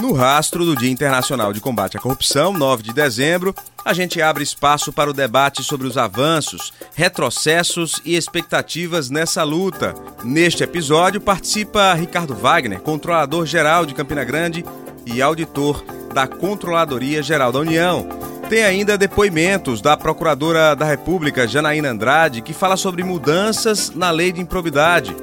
No 0.00 0.14
rastro 0.14 0.64
do 0.64 0.74
Dia 0.74 0.90
Internacional 0.90 1.52
de 1.52 1.60
Combate 1.60 1.98
à 1.98 2.00
Corrupção, 2.00 2.54
9 2.54 2.82
de 2.82 2.92
dezembro, 2.94 3.54
a 3.84 3.92
gente 3.92 4.22
abre 4.22 4.42
espaço 4.42 4.90
para 4.90 5.10
o 5.10 5.12
debate 5.12 5.62
sobre 5.62 5.86
os 5.86 5.98
avanços, 5.98 6.72
retrocessos 6.94 8.00
e 8.02 8.16
expectativas 8.16 9.10
nessa 9.10 9.42
luta. 9.42 9.94
Neste 10.24 10.64
episódio 10.64 11.20
participa 11.20 11.92
Ricardo 11.92 12.34
Wagner, 12.34 12.80
controlador 12.80 13.44
geral 13.44 13.84
de 13.84 13.92
Campina 13.92 14.24
Grande 14.24 14.64
e 15.04 15.20
auditor 15.20 15.84
da 16.14 16.26
Controladoria 16.26 17.22
Geral 17.22 17.52
da 17.52 17.58
União. 17.58 18.08
Tem 18.48 18.64
ainda 18.64 18.96
depoimentos 18.96 19.82
da 19.82 19.98
Procuradora 19.98 20.74
da 20.74 20.86
República, 20.86 21.46
Janaína 21.46 21.90
Andrade, 21.90 22.40
que 22.40 22.54
fala 22.54 22.78
sobre 22.78 23.04
mudanças 23.04 23.90
na 23.90 24.10
lei 24.10 24.32
de 24.32 24.40
improbidade 24.40 25.14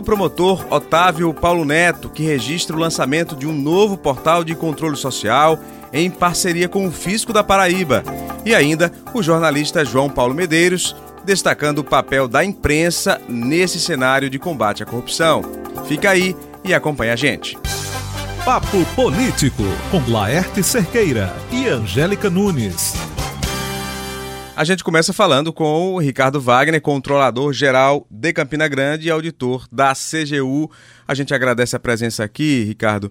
do 0.00 0.02
promotor 0.02 0.66
Otávio 0.70 1.32
Paulo 1.34 1.62
Neto, 1.62 2.08
que 2.08 2.22
registra 2.22 2.74
o 2.74 2.78
lançamento 2.78 3.36
de 3.36 3.46
um 3.46 3.52
novo 3.52 3.98
portal 3.98 4.42
de 4.42 4.54
controle 4.54 4.96
social 4.96 5.58
em 5.92 6.10
parceria 6.10 6.68
com 6.68 6.86
o 6.86 6.90
Fisco 6.90 7.34
da 7.34 7.44
Paraíba. 7.44 8.02
E 8.44 8.54
ainda 8.54 8.90
o 9.12 9.22
jornalista 9.22 9.84
João 9.84 10.08
Paulo 10.08 10.34
Medeiros, 10.34 10.96
destacando 11.22 11.80
o 11.80 11.84
papel 11.84 12.26
da 12.26 12.42
imprensa 12.42 13.20
nesse 13.28 13.78
cenário 13.78 14.30
de 14.30 14.38
combate 14.38 14.82
à 14.82 14.86
corrupção. 14.86 15.42
Fica 15.86 16.10
aí 16.10 16.34
e 16.64 16.72
acompanha 16.72 17.12
a 17.12 17.16
gente. 17.16 17.58
Papo 18.42 18.82
Político, 18.96 19.64
com 19.90 20.10
Laerte 20.10 20.62
Cerqueira 20.62 21.30
e 21.52 21.68
Angélica 21.68 22.30
Nunes. 22.30 22.94
A 24.60 24.64
gente 24.64 24.84
começa 24.84 25.10
falando 25.14 25.54
com 25.54 25.94
o 25.94 25.98
Ricardo 25.98 26.38
Wagner, 26.38 26.82
controlador 26.82 27.50
geral 27.50 28.06
de 28.10 28.30
Campina 28.30 28.68
Grande 28.68 29.08
e 29.08 29.10
auditor 29.10 29.66
da 29.72 29.94
CGU. 29.94 30.70
A 31.08 31.14
gente 31.14 31.32
agradece 31.32 31.74
a 31.74 31.78
presença 31.78 32.24
aqui, 32.24 32.64
Ricardo. 32.64 33.10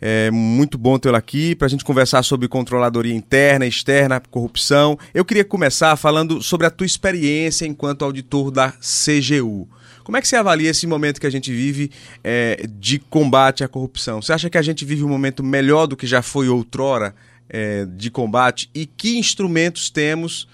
É 0.00 0.32
muito 0.32 0.76
bom 0.76 0.98
tê-lo 0.98 1.14
aqui 1.14 1.54
para 1.54 1.66
a 1.66 1.68
gente 1.70 1.84
conversar 1.84 2.24
sobre 2.24 2.48
controladoria 2.48 3.14
interna, 3.14 3.64
externa, 3.66 4.20
corrupção. 4.32 4.98
Eu 5.14 5.24
queria 5.24 5.44
começar 5.44 5.94
falando 5.94 6.42
sobre 6.42 6.66
a 6.66 6.70
tua 6.70 6.86
experiência 6.86 7.66
enquanto 7.66 8.04
auditor 8.04 8.50
da 8.50 8.72
CGU. 8.72 9.68
Como 10.02 10.16
é 10.16 10.20
que 10.20 10.26
você 10.26 10.34
avalia 10.34 10.70
esse 10.70 10.88
momento 10.88 11.20
que 11.20 11.26
a 11.28 11.30
gente 11.30 11.52
vive 11.52 11.92
é, 12.24 12.66
de 12.68 12.98
combate 12.98 13.62
à 13.62 13.68
corrupção? 13.68 14.20
Você 14.20 14.32
acha 14.32 14.50
que 14.50 14.58
a 14.58 14.62
gente 14.62 14.84
vive 14.84 15.04
um 15.04 15.08
momento 15.08 15.44
melhor 15.44 15.86
do 15.86 15.96
que 15.96 16.04
já 16.08 16.20
foi 16.20 16.48
outrora 16.48 17.14
é, 17.48 17.86
de 17.86 18.10
combate? 18.10 18.68
E 18.74 18.86
que 18.86 19.16
instrumentos 19.16 19.88
temos 19.88 20.48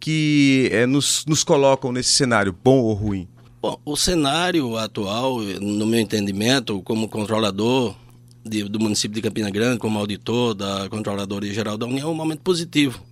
que 0.00 0.70
é, 0.72 0.86
nos, 0.86 1.24
nos 1.26 1.44
colocam 1.44 1.92
nesse 1.92 2.10
cenário, 2.10 2.56
bom 2.64 2.78
ou 2.78 2.94
ruim? 2.94 3.28
Bom, 3.60 3.78
o 3.84 3.94
cenário 3.94 4.78
atual, 4.78 5.38
no 5.38 5.86
meu 5.86 6.00
entendimento, 6.00 6.80
como 6.80 7.06
controlador 7.08 7.94
de, 8.42 8.64
do 8.64 8.80
município 8.80 9.14
de 9.14 9.20
Campina 9.20 9.50
Grande, 9.50 9.78
como 9.78 9.98
auditor 9.98 10.54
da 10.54 10.88
Controladoria 10.88 11.52
Geral 11.52 11.76
da 11.76 11.86
União, 11.86 12.08
é 12.08 12.10
um 12.10 12.14
momento 12.14 12.40
positivo. 12.40 13.02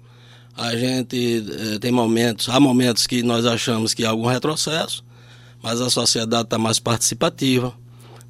A 0.57 0.75
gente 0.75 1.45
eh, 1.51 1.79
tem 1.79 1.93
momentos, 1.93 2.49
há 2.49 2.59
momentos 2.59 3.07
que 3.07 3.23
nós 3.23 3.45
achamos 3.45 3.93
que 3.93 4.05
há 4.05 4.11
algum 4.11 4.27
retrocesso, 4.27 5.05
mas 5.63 5.81
a 5.81 5.91
sociedade 5.91 6.45
está 6.45 6.59
mais 6.59 6.79
participativa, 6.79 7.75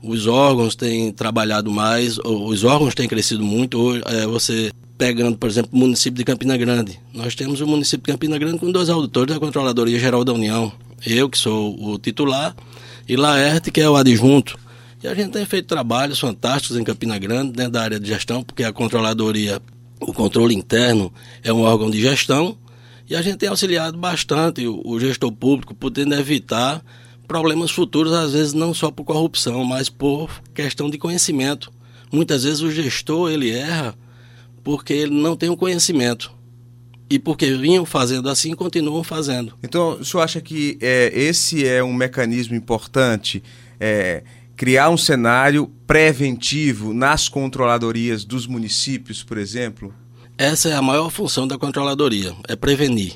os 0.03 0.27
órgãos 0.27 0.77
têm 0.77 1.13
trabalhado 1.13 1.71
mais, 1.71 2.19
os 2.19 2.65
órgãos 2.65 2.95
têm 2.95 3.09
crescido 3.09 3.43
muito. 3.43 3.79
Hoje, 3.79 4.03
é, 4.07 4.27
você 4.27 4.71
pegando, 4.99 5.39
por 5.39 5.49
exemplo, 5.49 5.71
o 5.73 5.79
município 5.79 6.19
de 6.19 6.25
Campina 6.25 6.57
Grande. 6.57 6.99
Nós 7.15 7.37
temos 7.37 7.61
o 7.61 7.67
município 7.67 8.05
de 8.05 8.13
Campina 8.13 8.37
Grande 8.37 8.59
com 8.59 8.71
dois 8.71 8.91
auditores 8.91 9.33
da 9.33 9.41
Controladoria 9.41 9.99
Geral 9.99 10.25
da 10.25 10.33
União. 10.33 10.73
Eu, 11.07 11.31
que 11.31 11.39
sou 11.39 11.81
o 11.81 11.97
titular, 11.99 12.57
e 13.09 13.17
Laerte, 13.17 13.71
que 13.71 13.81
é 13.81 13.89
o 13.89 13.95
adjunto. 13.95 14.59
E 15.03 15.07
a 15.07 15.15
gente 15.15 15.31
tem 15.31 15.47
feito 15.47 15.67
trabalhos 15.67 16.19
fantásticos 16.19 16.77
em 16.77 16.83
Campina 16.83 17.17
Grande, 17.17 17.53
dentro 17.53 17.73
da 17.73 17.83
área 17.83 18.01
de 18.01 18.09
gestão, 18.09 18.43
porque 18.43 18.65
a 18.65 18.73
Controladoria, 18.73 19.63
o 20.01 20.13
controle 20.13 20.55
interno, 20.55 21.13
é 21.45 21.53
um 21.53 21.63
órgão 21.63 21.89
de 21.89 22.01
gestão, 22.01 22.59
e 23.09 23.15
a 23.15 23.23
gente 23.23 23.39
tem 23.39 23.49
auxiliado 23.49 23.97
bastante 23.97 24.67
o, 24.67 24.99
gestor 24.99 25.31
público, 25.31 25.75
podendo 25.75 26.15
evitar 26.15 26.85
problemas 27.29 27.71
futuros, 27.71 28.13
às 28.13 28.33
vezes 28.33 28.53
não 28.53 28.75
só 28.75 28.91
por 28.91 29.05
corrupção, 29.05 29.63
mas 29.65 29.89
por 29.89 30.29
questão 30.53 30.91
de 30.91 30.99
conhecimento. 30.99 31.73
Muitas 32.13 32.43
vezes 32.43 32.61
o 32.61 32.71
gestor, 32.71 33.31
ele 33.31 33.51
erra 33.51 33.95
porque 34.69 34.93
ele 34.93 35.15
não 35.15 35.35
tem 35.35 35.49
o 35.49 35.57
conhecimento. 35.57 36.31
E 37.09 37.19
porque 37.19 37.55
vinham 37.55 37.87
fazendo 37.87 38.29
assim, 38.29 38.55
continuam 38.55 39.03
fazendo. 39.03 39.55
Então, 39.63 39.93
o 39.93 40.05
senhor 40.05 40.23
acha 40.23 40.43
que 40.43 40.77
é, 40.83 41.11
esse 41.15 41.67
é 41.67 41.83
um 41.83 41.95
mecanismo 41.95 42.55
importante? 42.55 43.43
É, 43.81 44.23
criar 44.55 44.91
um 44.91 44.97
cenário 44.99 45.73
preventivo 45.87 46.93
nas 46.93 47.31
controladorias 47.31 48.27
dos 48.27 48.47
municípios, 48.47 49.23
por 49.23 49.39
exemplo? 49.39 49.95
Essa 50.37 50.69
é 50.69 50.75
a 50.75 50.83
maior 50.83 51.09
função 51.09 51.49
da 51.49 51.57
controladoria, 51.57 52.37
é 52.47 52.55
prevenir. 52.55 53.15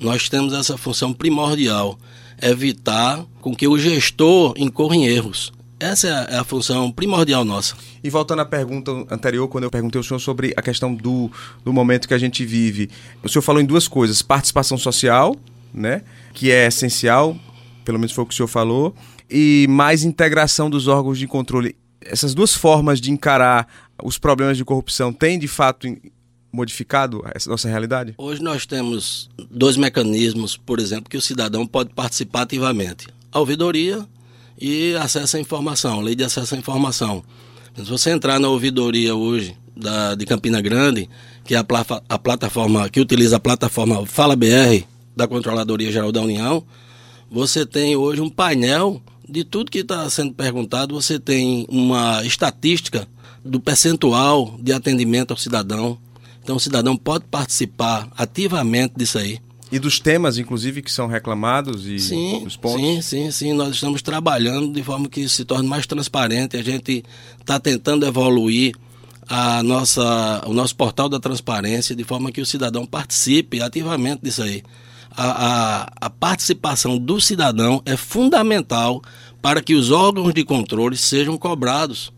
Nós 0.00 0.28
temos 0.28 0.52
essa 0.52 0.76
função 0.76 1.12
primordial, 1.12 1.96
evitar 2.42 3.24
com 3.40 3.54
que 3.54 3.68
o 3.68 3.78
gestor 3.78 4.52
incorra 4.56 4.96
em 4.96 5.06
erros. 5.06 5.52
Essa 5.80 6.08
é 6.08 6.36
a, 6.36 6.44
função 6.44 6.90
primordial 6.90 7.44
nossa. 7.44 7.76
E 8.02 8.10
voltando 8.10 8.40
à 8.40 8.44
pergunta 8.44 8.90
anterior, 9.10 9.46
quando 9.48 9.64
eu 9.64 9.70
perguntei 9.70 9.98
ao 9.98 10.02
senhor 10.02 10.18
sobre 10.18 10.52
a 10.56 10.62
questão 10.62 10.94
do, 10.94 11.30
do 11.64 11.72
momento 11.72 12.08
que 12.08 12.14
a 12.14 12.18
gente 12.18 12.44
vive, 12.44 12.90
o 13.22 13.28
senhor 13.28 13.42
falou 13.42 13.62
em 13.62 13.64
duas 13.64 13.86
coisas: 13.86 14.20
participação 14.20 14.76
social, 14.76 15.36
né, 15.72 16.02
que 16.34 16.50
é 16.50 16.66
essencial, 16.66 17.36
pelo 17.84 17.98
menos 17.98 18.12
foi 18.12 18.24
o 18.24 18.26
que 18.26 18.34
o 18.34 18.36
senhor 18.36 18.48
falou, 18.48 18.94
e 19.30 19.66
mais 19.68 20.02
integração 20.02 20.68
dos 20.68 20.88
órgãos 20.88 21.18
de 21.18 21.26
controle. 21.26 21.76
Essas 22.00 22.34
duas 22.34 22.54
formas 22.54 23.00
de 23.00 23.10
encarar 23.10 23.66
os 24.02 24.18
problemas 24.18 24.56
de 24.56 24.64
corrupção 24.64 25.12
têm 25.12 25.38
de 25.38 25.48
fato 25.48 25.86
modificado 26.52 27.22
essa 27.34 27.48
nossa 27.50 27.68
realidade? 27.68 28.14
Hoje 28.16 28.42
nós 28.42 28.66
temos 28.66 29.28
dois 29.50 29.76
mecanismos, 29.76 30.56
por 30.56 30.80
exemplo, 30.80 31.08
que 31.08 31.16
o 31.16 31.22
cidadão 31.22 31.66
pode 31.66 31.90
participar 31.94 32.42
ativamente: 32.42 33.06
a 33.30 33.38
ouvidoria 33.38 34.06
e 34.60 34.94
acesso 34.96 35.36
à 35.36 35.40
informação, 35.40 36.00
lei 36.00 36.14
de 36.14 36.24
acesso 36.24 36.54
à 36.54 36.58
informação. 36.58 37.22
Se 37.76 37.82
você 37.84 38.10
entrar 38.10 38.40
na 38.40 38.48
ouvidoria 38.48 39.14
hoje 39.14 39.56
da, 39.76 40.14
de 40.14 40.26
Campina 40.26 40.60
Grande, 40.60 41.08
que 41.44 41.54
é 41.54 41.58
a, 41.58 41.66
a 42.08 42.18
plataforma 42.18 42.88
que 42.88 43.00
utiliza 43.00 43.36
a 43.36 43.40
plataforma 43.40 44.04
Fala 44.04 44.34
BR 44.34 44.84
da 45.16 45.28
Controladoria 45.28 45.92
Geral 45.92 46.10
da 46.10 46.20
União, 46.20 46.64
você 47.30 47.64
tem 47.64 47.94
hoje 47.94 48.20
um 48.20 48.28
painel 48.28 49.00
de 49.28 49.44
tudo 49.44 49.70
que 49.70 49.78
está 49.78 50.08
sendo 50.10 50.32
perguntado, 50.32 50.94
você 50.94 51.18
tem 51.18 51.66
uma 51.68 52.24
estatística 52.24 53.06
do 53.44 53.60
percentual 53.60 54.56
de 54.60 54.72
atendimento 54.72 55.30
ao 55.30 55.36
cidadão. 55.36 55.98
Então 56.42 56.56
o 56.56 56.60
cidadão 56.60 56.96
pode 56.96 57.26
participar 57.26 58.08
ativamente 58.16 58.94
disso 58.96 59.18
aí. 59.18 59.38
E 59.70 59.78
dos 59.78 60.00
temas, 60.00 60.38
inclusive, 60.38 60.80
que 60.80 60.90
são 60.90 61.06
reclamados 61.06 61.86
e 61.86 61.98
sim, 61.98 62.42
os 62.46 62.56
pontos? 62.56 62.80
Sim, 62.80 63.02
sim, 63.02 63.30
sim. 63.30 63.52
Nós 63.52 63.74
estamos 63.74 64.00
trabalhando 64.00 64.72
de 64.72 64.82
forma 64.82 65.08
que 65.08 65.28
se 65.28 65.44
torne 65.44 65.68
mais 65.68 65.86
transparente. 65.86 66.56
A 66.56 66.62
gente 66.62 67.04
está 67.38 67.60
tentando 67.60 68.06
evoluir 68.06 68.74
a 69.28 69.62
nossa, 69.62 70.42
o 70.46 70.54
nosso 70.54 70.74
portal 70.74 71.08
da 71.08 71.20
transparência 71.20 71.94
de 71.94 72.02
forma 72.02 72.32
que 72.32 72.40
o 72.40 72.46
cidadão 72.46 72.86
participe 72.86 73.60
ativamente 73.60 74.22
disso 74.22 74.42
aí. 74.42 74.62
A, 75.10 75.24
a, 75.24 75.92
a 76.06 76.10
participação 76.10 76.96
do 76.96 77.20
cidadão 77.20 77.82
é 77.84 77.96
fundamental 77.96 79.02
para 79.42 79.60
que 79.60 79.74
os 79.74 79.90
órgãos 79.90 80.32
de 80.32 80.44
controle 80.44 80.96
sejam 80.96 81.36
cobrados 81.36 82.12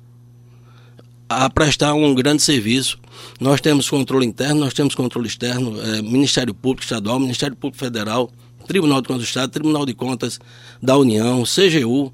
a 1.31 1.49
prestar 1.49 1.95
um 1.95 2.13
grande 2.13 2.43
serviço. 2.43 2.99
Nós 3.39 3.61
temos 3.61 3.89
controle 3.89 4.27
interno, 4.27 4.59
nós 4.59 4.75
temos 4.75 4.97
controle 4.97 5.29
externo, 5.29 5.81
é, 5.81 6.03
Ministério 6.03 6.53
Público 6.53 6.83
Estadual, 6.83 7.21
Ministério 7.21 7.55
Público 7.55 7.79
Federal, 7.79 8.29
Tribunal 8.67 9.01
de 9.01 9.07
Contas 9.07 9.23
do 9.23 9.29
Estado, 9.29 9.51
Tribunal 9.53 9.87
de 9.87 9.95
Contas 9.95 10.41
da 10.83 10.97
União, 10.97 11.45
CGU. 11.45 12.13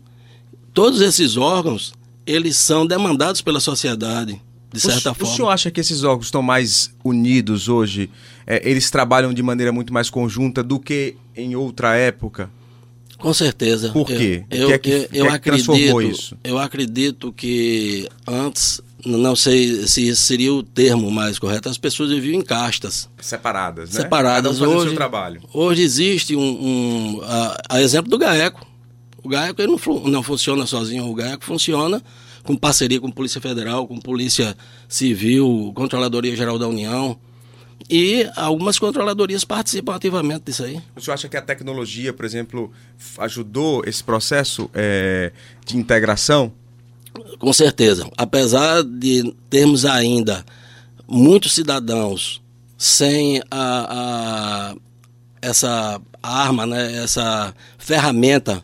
Todos 0.75 1.01
esses 1.01 1.39
órgãos, 1.39 1.95
eles 2.27 2.59
são 2.59 2.87
demandados 2.87 3.41
pela 3.41 3.59
sociedade, 3.59 4.39
de 4.71 4.81
certa 4.81 5.13
o, 5.13 5.15
forma. 5.15 5.33
O 5.33 5.37
senhor 5.37 5.49
acha 5.49 5.71
que 5.71 5.81
esses 5.81 6.05
órgãos 6.05 6.27
estão 6.27 6.43
mais 6.43 6.95
unidos 7.03 7.71
hoje? 7.71 8.11
É, 8.47 8.69
eles 8.69 8.91
trabalham 8.91 9.33
de 9.33 9.43
maneira 9.43 9.73
muito 9.73 9.95
mais 9.95 10.11
conjunta 10.11 10.63
do 10.63 10.79
que 10.79 11.17
em 11.35 11.57
outra 11.57 11.97
época? 11.97 12.51
Com 13.19 13.33
certeza. 13.33 13.91
Por 13.91 14.07
quê? 14.07 14.45
Eu, 14.51 14.67
o 14.67 14.69
que 14.69 14.75
é 14.75 14.79
que, 14.79 14.91
eu, 14.91 15.09
eu 15.13 15.27
é 15.27 15.31
acredito, 15.31 16.03
isso? 16.03 16.37
Eu 16.45 16.59
acredito 16.59 17.33
que 17.33 18.09
antes 18.27 18.83
não 19.07 19.37
sei 19.37 19.87
se 19.87 20.09
esse 20.09 20.23
seria 20.23 20.53
o 20.53 20.63
termo 20.63 21.11
mais 21.11 21.39
correto, 21.39 21.69
as 21.69 21.79
pessoas 21.79 22.11
viviam 22.11 22.41
em 22.41 22.43
castas. 22.43 23.09
Separadas, 23.21 23.93
né? 23.93 24.01
Separadas. 24.01 24.59
Cada 24.59 24.71
um 24.71 24.77
hoje, 24.77 24.95
trabalho. 24.95 25.43
hoje 25.53 25.83
existe 25.83 26.35
um, 26.35 26.41
um 26.41 27.21
a, 27.23 27.57
a, 27.69 27.83
exemplo 27.83 28.11
do 28.11 28.19
GAECO. 28.19 28.67
O 29.23 29.29
GAECO 29.29 29.63
ele 29.63 29.73
não, 29.73 30.11
não 30.11 30.23
funciona 30.23 30.67
sozinho, 30.67 31.09
o 31.09 31.15
GAECO 31.15 31.45
funciona 31.45 32.03
com 32.43 32.57
parceria 32.57 33.01
com 33.01 33.11
Polícia 33.11 33.41
Federal, 33.41 33.87
com 33.87 33.99
Polícia 33.99 34.57
Civil, 34.89 35.73
Controladoria 35.75 36.35
Geral 36.35 36.59
da 36.59 36.67
União. 36.67 37.19
E 37.89 38.29
algumas 38.35 38.79
controladorias 38.79 39.45
participam 39.45 39.95
ativamente 39.95 40.45
disso 40.47 40.65
aí. 40.65 40.81
O 40.97 41.01
senhor 41.01 41.15
acha 41.15 41.29
que 41.29 41.37
a 41.37 41.43
tecnologia, 41.43 42.13
por 42.13 42.25
exemplo, 42.25 42.73
ajudou 43.19 43.83
esse 43.87 44.03
processo 44.03 44.69
é, 44.75 45.33
de 45.65 45.77
integração? 45.77 46.53
Com 47.39 47.53
certeza. 47.53 48.11
Apesar 48.17 48.83
de 48.83 49.35
termos 49.49 49.85
ainda 49.85 50.45
muitos 51.07 51.55
cidadãos 51.55 52.43
sem 52.77 53.41
a, 53.51 54.73
a 54.73 54.77
essa 55.41 56.01
arma, 56.23 56.67
né, 56.67 57.03
essa 57.03 57.55
ferramenta 57.79 58.63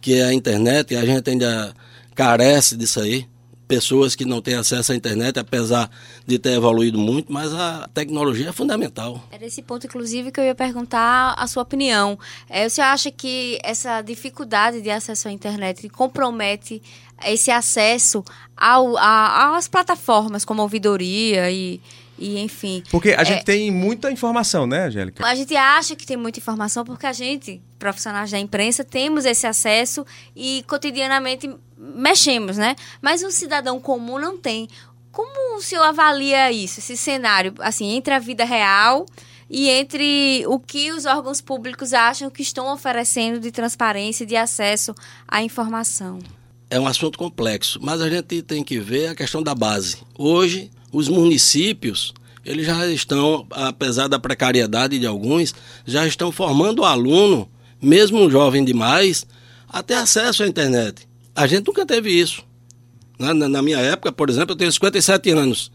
que 0.00 0.14
é 0.14 0.24
a 0.24 0.34
internet, 0.34 0.94
a 0.96 1.04
gente 1.04 1.30
ainda 1.30 1.74
carece 2.14 2.76
disso 2.76 3.00
aí. 3.00 3.26
Pessoas 3.74 4.14
que 4.14 4.24
não 4.24 4.40
têm 4.40 4.54
acesso 4.54 4.92
à 4.92 4.94
internet, 4.94 5.36
apesar 5.36 5.90
de 6.24 6.38
ter 6.38 6.52
evoluído 6.52 6.96
muito, 6.96 7.32
mas 7.32 7.52
a 7.52 7.88
tecnologia 7.92 8.50
é 8.50 8.52
fundamental. 8.52 9.20
Era 9.32 9.44
esse 9.44 9.62
ponto, 9.62 9.84
inclusive, 9.84 10.30
que 10.30 10.38
eu 10.38 10.44
ia 10.44 10.54
perguntar 10.54 11.34
a 11.36 11.44
sua 11.48 11.64
opinião. 11.64 12.16
É, 12.48 12.68
você 12.68 12.80
acha 12.80 13.10
que 13.10 13.58
essa 13.64 14.00
dificuldade 14.00 14.80
de 14.80 14.90
acesso 14.90 15.26
à 15.26 15.32
internet 15.32 15.88
compromete 15.88 16.80
esse 17.26 17.50
acesso 17.50 18.24
ao, 18.56 18.96
a, 18.96 19.56
às 19.56 19.66
plataformas 19.66 20.44
como 20.44 20.62
ouvidoria 20.62 21.50
e 21.50 21.80
e 22.18 22.38
enfim. 22.38 22.82
Porque 22.90 23.10
a 23.10 23.22
é, 23.22 23.24
gente 23.24 23.44
tem 23.44 23.70
muita 23.70 24.10
informação, 24.10 24.66
né, 24.66 24.86
Angélica? 24.86 25.26
A 25.26 25.34
gente 25.34 25.54
acha 25.56 25.96
que 25.96 26.06
tem 26.06 26.16
muita 26.16 26.38
informação 26.38 26.84
porque 26.84 27.06
a 27.06 27.12
gente, 27.12 27.60
profissionais 27.78 28.30
da 28.30 28.38
imprensa, 28.38 28.84
temos 28.84 29.24
esse 29.24 29.46
acesso 29.46 30.06
e 30.34 30.64
cotidianamente 30.66 31.52
mexemos, 31.76 32.56
né? 32.56 32.76
Mas 33.02 33.22
o 33.22 33.30
cidadão 33.30 33.80
comum 33.80 34.18
não 34.18 34.38
tem. 34.38 34.68
Como 35.10 35.56
o 35.56 35.62
senhor 35.62 35.84
avalia 35.84 36.50
isso, 36.50 36.80
esse 36.80 36.96
cenário, 36.96 37.54
assim, 37.60 37.92
entre 37.92 38.14
a 38.14 38.18
vida 38.18 38.44
real 38.44 39.06
e 39.48 39.68
entre 39.68 40.44
o 40.48 40.58
que 40.58 40.90
os 40.90 41.04
órgãos 41.04 41.40
públicos 41.40 41.92
acham 41.92 42.30
que 42.30 42.42
estão 42.42 42.72
oferecendo 42.72 43.38
de 43.38 43.52
transparência 43.52 44.24
e 44.24 44.26
de 44.26 44.36
acesso 44.36 44.94
à 45.28 45.42
informação? 45.42 46.18
É 46.74 46.80
um 46.80 46.88
assunto 46.88 47.16
complexo, 47.16 47.78
mas 47.80 48.00
a 48.00 48.10
gente 48.10 48.42
tem 48.42 48.64
que 48.64 48.80
ver 48.80 49.06
a 49.06 49.14
questão 49.14 49.40
da 49.40 49.54
base. 49.54 49.98
Hoje, 50.18 50.72
os 50.90 51.08
municípios 51.08 52.12
eles 52.44 52.66
já 52.66 52.84
estão, 52.88 53.46
apesar 53.52 54.08
da 54.08 54.18
precariedade 54.18 54.98
de 54.98 55.06
alguns, 55.06 55.54
já 55.86 56.04
estão 56.04 56.32
formando 56.32 56.80
o 56.80 56.84
aluno, 56.84 57.48
mesmo 57.80 58.18
um 58.18 58.28
jovem 58.28 58.64
demais, 58.64 59.24
a 59.68 59.84
ter 59.84 59.94
acesso 59.94 60.42
à 60.42 60.48
internet. 60.48 61.06
A 61.32 61.46
gente 61.46 61.64
nunca 61.64 61.86
teve 61.86 62.10
isso. 62.10 62.42
Na, 63.16 63.32
na, 63.32 63.62
minha 63.62 63.78
época, 63.78 64.10
por 64.10 64.28
exemplo, 64.28 64.54
eu 64.54 64.56
tenho 64.56 64.72
57 64.72 65.30
anos. 65.30 65.70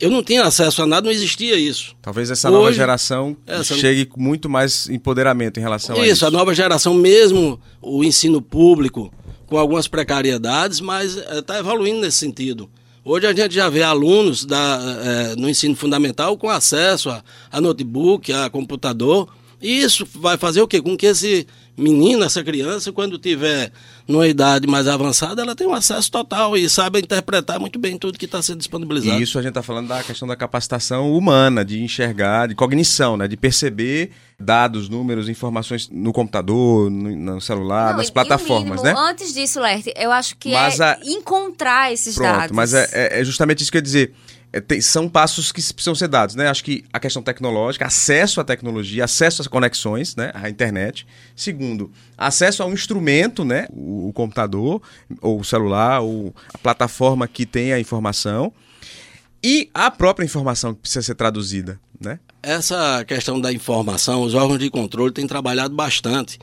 Eu 0.00 0.10
não 0.10 0.22
tinha 0.22 0.44
acesso 0.44 0.80
a 0.80 0.86
nada, 0.86 1.04
não 1.04 1.12
existia 1.12 1.56
isso. 1.56 1.94
Talvez 2.00 2.30
essa 2.30 2.48
Hoje, 2.48 2.56
nova 2.56 2.72
geração 2.72 3.36
essa... 3.46 3.74
chegue 3.74 4.06
com 4.06 4.18
muito 4.18 4.48
mais 4.48 4.88
empoderamento 4.88 5.60
em 5.60 5.60
relação 5.60 5.94
isso, 5.96 6.02
a 6.02 6.06
isso. 6.06 6.14
Isso, 6.14 6.26
a 6.26 6.30
nova 6.30 6.54
geração, 6.54 6.94
mesmo 6.94 7.60
o 7.82 8.02
ensino 8.02 8.40
público, 8.40 9.12
com 9.50 9.58
algumas 9.58 9.88
precariedades, 9.88 10.80
mas 10.80 11.16
está 11.16 11.56
eh, 11.56 11.58
evoluindo 11.58 12.00
nesse 12.00 12.18
sentido. 12.18 12.70
Hoje 13.04 13.26
a 13.26 13.34
gente 13.34 13.52
já 13.52 13.68
vê 13.68 13.82
alunos 13.82 14.44
da, 14.44 14.78
é, 15.02 15.36
no 15.36 15.48
ensino 15.48 15.74
fundamental 15.74 16.36
com 16.36 16.48
acesso 16.48 17.10
a, 17.10 17.24
a 17.50 17.60
notebook, 17.60 18.32
a 18.32 18.48
computador. 18.48 19.28
Isso 19.60 20.06
vai 20.14 20.36
fazer 20.36 20.62
o 20.62 20.68
quê? 20.68 20.80
Com 20.80 20.96
que 20.96 21.06
esse 21.06 21.46
menino, 21.76 22.24
essa 22.24 22.42
criança, 22.44 22.92
quando 22.92 23.18
tiver 23.18 23.72
numa 24.06 24.26
idade 24.26 24.66
mais 24.66 24.86
avançada, 24.86 25.42
ela 25.42 25.54
tem 25.54 25.66
um 25.66 25.74
acesso 25.74 26.10
total 26.10 26.56
e 26.56 26.68
sabe 26.68 26.98
interpretar 26.98 27.58
muito 27.58 27.78
bem 27.78 27.96
tudo 27.96 28.18
que 28.18 28.24
está 28.24 28.42
sendo 28.42 28.58
disponibilizado. 28.58 29.18
E 29.18 29.22
isso 29.22 29.38
a 29.38 29.42
gente 29.42 29.50
está 29.50 29.62
falando 29.62 29.88
da 29.88 30.02
questão 30.02 30.26
da 30.28 30.36
capacitação 30.36 31.12
humana, 31.12 31.64
de 31.64 31.82
enxergar, 31.82 32.48
de 32.48 32.54
cognição, 32.54 33.16
né? 33.16 33.26
de 33.26 33.36
perceber 33.36 34.10
dados, 34.38 34.88
números, 34.88 35.28
informações 35.28 35.88
no 35.90 36.12
computador, 36.12 36.90
no, 36.90 37.34
no 37.34 37.40
celular, 37.40 37.90
Não, 37.90 37.98
nas 37.98 38.10
plataformas, 38.10 38.80
mínimo, 38.80 38.82
né? 38.82 38.94
Antes 38.96 39.34
disso, 39.34 39.60
Lerte, 39.60 39.92
eu 39.96 40.10
acho 40.10 40.36
que 40.36 40.52
mas 40.52 40.80
é 40.80 40.84
a... 40.84 40.98
encontrar 41.04 41.92
esses 41.92 42.14
Pronto, 42.14 42.36
dados. 42.36 42.56
Mas 42.56 42.72
é, 42.72 42.88
é, 42.92 43.20
é 43.20 43.24
justamente 43.24 43.62
isso 43.62 43.70
que 43.70 43.76
eu 43.76 43.80
ia 43.80 43.82
dizer 43.82 44.14
é, 44.52 44.80
são 44.80 45.08
passos 45.08 45.52
que 45.52 45.62
precisam 45.72 45.94
ser 45.94 46.08
dados, 46.08 46.34
né? 46.34 46.48
Acho 46.48 46.64
que 46.64 46.84
a 46.92 46.98
questão 46.98 47.22
tecnológica, 47.22 47.86
acesso 47.86 48.40
à 48.40 48.44
tecnologia, 48.44 49.04
acesso 49.04 49.42
às 49.42 49.48
conexões, 49.48 50.16
né? 50.16 50.32
À 50.34 50.50
internet. 50.50 51.06
Segundo, 51.36 51.90
acesso 52.18 52.62
ao 52.62 52.72
instrumento, 52.72 53.44
né? 53.44 53.66
O, 53.70 54.08
o 54.08 54.12
computador, 54.12 54.82
ou 55.20 55.40
o 55.40 55.44
celular, 55.44 56.00
ou 56.00 56.34
a 56.52 56.58
plataforma 56.58 57.28
que 57.28 57.46
tem 57.46 57.72
a 57.72 57.78
informação. 57.78 58.52
E 59.42 59.70
a 59.72 59.90
própria 59.90 60.24
informação 60.24 60.74
que 60.74 60.80
precisa 60.80 61.02
ser 61.02 61.14
traduzida, 61.14 61.80
né? 61.98 62.18
Essa 62.42 63.04
questão 63.06 63.40
da 63.40 63.52
informação, 63.52 64.22
os 64.22 64.34
órgãos 64.34 64.58
de 64.58 64.68
controle 64.68 65.12
têm 65.12 65.26
trabalhado 65.26 65.74
bastante 65.74 66.38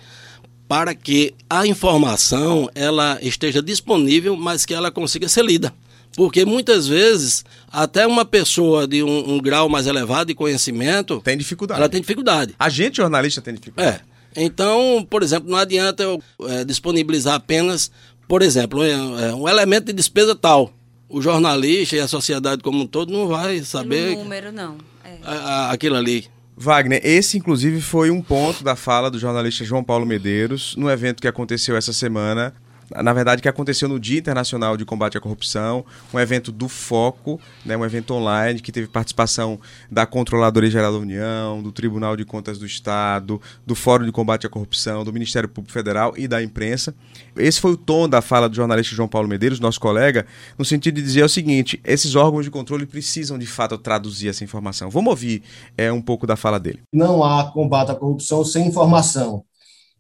para 0.68 0.94
que 0.94 1.33
a 1.50 1.65
informação 1.65 2.69
ela 2.75 3.18
esteja 3.21 3.62
disponível, 3.62 4.36
mas 4.36 4.65
que 4.65 4.74
ela 4.74 4.92
consiga 4.92 5.27
ser 5.27 5.44
lida. 5.45 5.74
Porque 6.17 6.43
muitas 6.45 6.87
vezes, 6.87 7.45
até 7.71 8.07
uma 8.07 8.25
pessoa 8.25 8.87
de 8.87 9.03
um, 9.03 9.35
um, 9.35 9.37
grau 9.39 9.69
mais 9.69 9.85
elevado 9.85 10.29
de 10.29 10.33
conhecimento. 10.33 11.21
Tem 11.21 11.37
dificuldade. 11.37 11.79
Ela 11.79 11.87
tem 11.87 12.01
dificuldade. 12.01 12.55
A 12.57 12.69
gente, 12.69 12.97
jornalista, 12.97 13.39
tem 13.39 13.53
dificuldade. 13.53 14.01
É. 14.35 14.43
Então, 14.43 15.05
por 15.07 15.21
exemplo, 15.21 15.47
não 15.47 15.59
adianta 15.59 16.01
eu 16.01 16.19
é, 16.47 16.63
disponibilizar 16.63 17.35
apenas, 17.35 17.91
por 18.27 18.41
exemplo, 18.41 18.83
é, 18.83 19.31
um 19.35 19.47
elemento 19.47 19.85
de 19.85 19.93
despesa 19.93 20.35
tal. 20.35 20.73
O 21.07 21.21
jornalista 21.21 21.95
e 21.95 21.99
a 21.99 22.07
sociedade 22.07 22.63
como 22.63 22.81
um 22.81 22.87
todo 22.87 23.13
não 23.13 23.27
vai 23.27 23.61
saber. 23.61 24.09
Pelo 24.09 24.23
número, 24.23 24.51
não. 24.51 24.75
É. 25.05 25.19
A, 25.23 25.33
a, 25.33 25.71
aquilo 25.71 25.95
ali. 25.95 26.25
Wagner, 26.55 26.99
esse 27.03 27.37
inclusive 27.37 27.79
foi 27.79 28.09
um 28.09 28.23
ponto 28.23 28.63
da 28.63 28.75
fala 28.75 29.11
do 29.11 29.19
jornalista 29.19 29.63
João 29.63 29.83
Paulo 29.83 30.03
Medeiros 30.03 30.75
no 30.75 30.89
evento 30.89 31.21
que 31.21 31.27
aconteceu 31.27 31.77
essa 31.77 31.93
semana 31.93 32.55
na 32.95 33.13
verdade, 33.13 33.41
que 33.41 33.49
aconteceu 33.49 33.89
no 33.89 33.99
Dia 33.99 34.19
Internacional 34.19 34.77
de 34.77 34.85
Combate 34.85 35.17
à 35.17 35.21
Corrupção, 35.21 35.83
um 36.13 36.19
evento 36.19 36.51
do 36.51 36.69
Foco, 36.69 37.39
né, 37.65 37.75
um 37.75 37.83
evento 37.83 38.13
online 38.13 38.61
que 38.61 38.71
teve 38.71 38.87
participação 38.87 39.59
da 39.91 40.05
Controladoria 40.05 40.69
Geral 40.69 40.91
da 40.93 40.97
União, 40.97 41.61
do 41.61 41.71
Tribunal 41.71 42.15
de 42.15 42.23
Contas 42.23 42.57
do 42.57 42.65
Estado, 42.65 43.41
do 43.65 43.75
Fórum 43.75 44.05
de 44.05 44.11
Combate 44.11 44.47
à 44.47 44.49
Corrupção, 44.49 45.03
do 45.03 45.11
Ministério 45.11 45.49
Público 45.49 45.73
Federal 45.73 46.13
e 46.15 46.27
da 46.27 46.41
imprensa. 46.41 46.95
Esse 47.35 47.59
foi 47.59 47.71
o 47.71 47.77
tom 47.77 48.07
da 48.07 48.21
fala 48.21 48.47
do 48.47 48.55
jornalista 48.55 48.95
João 48.95 49.07
Paulo 49.07 49.27
Medeiros, 49.27 49.59
nosso 49.59 49.79
colega, 49.79 50.25
no 50.57 50.63
sentido 50.63 50.95
de 50.95 51.03
dizer 51.03 51.23
o 51.23 51.29
seguinte: 51.29 51.79
esses 51.83 52.15
órgãos 52.15 52.45
de 52.45 52.51
controle 52.51 52.85
precisam 52.85 53.37
de 53.37 53.45
fato 53.45 53.77
traduzir 53.77 54.29
essa 54.29 54.43
informação. 54.43 54.89
Vamos 54.89 55.09
ouvir 55.09 55.43
é, 55.77 55.91
um 55.91 56.01
pouco 56.01 56.25
da 56.25 56.35
fala 56.35 56.59
dele. 56.59 56.79
Não 56.93 57.23
há 57.23 57.51
combate 57.51 57.91
à 57.91 57.95
corrupção 57.95 58.43
sem 58.45 58.67
informação. 58.67 59.43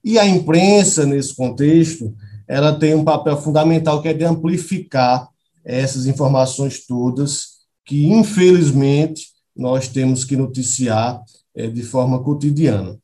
E 0.03 0.17
a 0.17 0.25
imprensa, 0.25 1.05
nesse 1.05 1.35
contexto, 1.35 2.15
ela 2.47 2.77
tem 2.77 2.95
um 2.95 3.03
papel 3.03 3.35
fundamental 3.37 4.01
que 4.01 4.07
é 4.07 4.13
de 4.13 4.23
amplificar 4.23 5.27
essas 5.63 6.05
informações 6.05 6.85
todas 6.85 7.57
que, 7.85 8.07
infelizmente, 8.07 9.27
nós 9.55 9.87
temos 9.87 10.23
que 10.23 10.37
noticiar 10.37 11.21
é, 11.53 11.67
de 11.67 11.83
forma 11.83 12.23
cotidiana. 12.23 12.97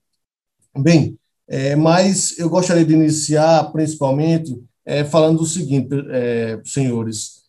Bem, 0.77 1.17
é, 1.47 1.75
mas 1.75 2.38
eu 2.39 2.50
gostaria 2.50 2.85
de 2.85 2.93
iniciar, 2.93 3.71
principalmente, 3.71 4.57
é, 4.85 5.03
falando 5.03 5.41
o 5.41 5.45
seguinte, 5.45 5.89
senhores. 6.65 7.43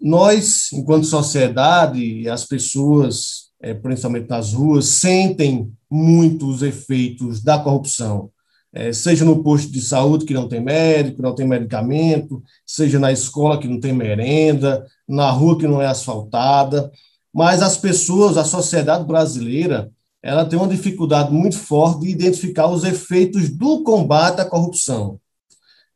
Nós, 0.00 0.70
enquanto 0.72 1.06
sociedade, 1.06 2.28
as 2.28 2.44
pessoas, 2.44 3.50
principalmente 3.82 4.28
nas 4.28 4.52
ruas, 4.52 4.86
sentem 4.86 5.72
muitos 5.90 6.60
efeitos 6.62 7.42
da 7.42 7.58
corrupção 7.58 8.30
é, 8.74 8.92
seja 8.92 9.24
no 9.24 9.42
posto 9.42 9.70
de 9.70 9.80
saúde 9.80 10.24
que 10.24 10.34
não 10.34 10.48
tem 10.48 10.60
médico, 10.60 11.22
não 11.22 11.32
tem 11.32 11.46
medicamento, 11.46 12.42
seja 12.66 12.98
na 12.98 13.12
escola 13.12 13.58
que 13.58 13.68
não 13.68 13.78
tem 13.78 13.92
merenda, 13.92 14.84
na 15.08 15.30
rua 15.30 15.56
que 15.56 15.68
não 15.68 15.80
é 15.80 15.86
asfaltada. 15.86 16.90
Mas 17.32 17.62
as 17.62 17.76
pessoas, 17.76 18.36
a 18.36 18.44
sociedade 18.44 19.04
brasileira, 19.04 19.90
ela 20.20 20.44
tem 20.44 20.58
uma 20.58 20.66
dificuldade 20.66 21.32
muito 21.32 21.56
forte 21.56 22.00
de 22.00 22.10
identificar 22.10 22.66
os 22.66 22.82
efeitos 22.82 23.48
do 23.48 23.84
combate 23.84 24.40
à 24.40 24.44
corrupção. 24.44 25.20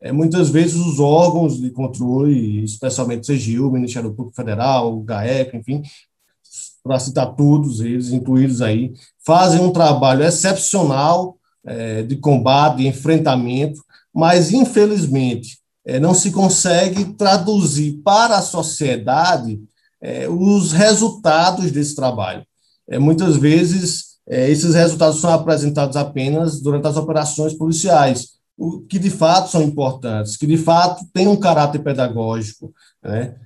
É, 0.00 0.12
muitas 0.12 0.48
vezes 0.48 0.76
os 0.76 1.00
órgãos 1.00 1.60
de 1.60 1.70
controle, 1.70 2.62
especialmente 2.62 3.26
CGU, 3.26 3.72
Ministério 3.72 4.14
Público 4.14 4.36
Federal, 4.36 5.00
GAEC, 5.00 5.56
enfim, 5.56 5.82
para 6.84 7.00
citar 7.00 7.34
todos 7.34 7.80
eles, 7.80 8.12
incluídos 8.12 8.62
aí, 8.62 8.92
fazem 9.26 9.60
um 9.60 9.72
trabalho 9.72 10.22
excepcional 10.22 11.37
é, 11.64 12.02
de 12.02 12.16
combate, 12.16 12.78
de 12.78 12.86
enfrentamento, 12.86 13.82
mas, 14.14 14.52
infelizmente, 14.52 15.58
é, 15.88 15.98
não 15.98 16.12
se 16.12 16.30
consegue 16.30 17.14
traduzir 17.14 18.00
para 18.04 18.36
a 18.36 18.42
sociedade 18.42 19.58
é, 20.02 20.28
os 20.28 20.72
resultados 20.72 21.70
desse 21.72 21.94
trabalho. 21.94 22.44
É, 22.88 22.98
muitas 22.98 23.36
vezes, 23.36 24.18
é, 24.28 24.50
esses 24.50 24.74
resultados 24.74 25.20
são 25.20 25.30
apresentados 25.32 25.96
apenas 25.96 26.60
durante 26.60 26.86
as 26.86 26.96
operações 26.96 27.54
policiais, 27.54 28.38
o 28.56 28.80
que 28.80 28.98
de 28.98 29.08
fato 29.08 29.50
são 29.50 29.62
importantes, 29.62 30.36
que 30.36 30.46
de 30.46 30.58
fato 30.58 31.06
têm 31.12 31.28
um 31.28 31.36
caráter 31.36 31.78
pedagógico, 31.78 32.72
né? 33.02 33.36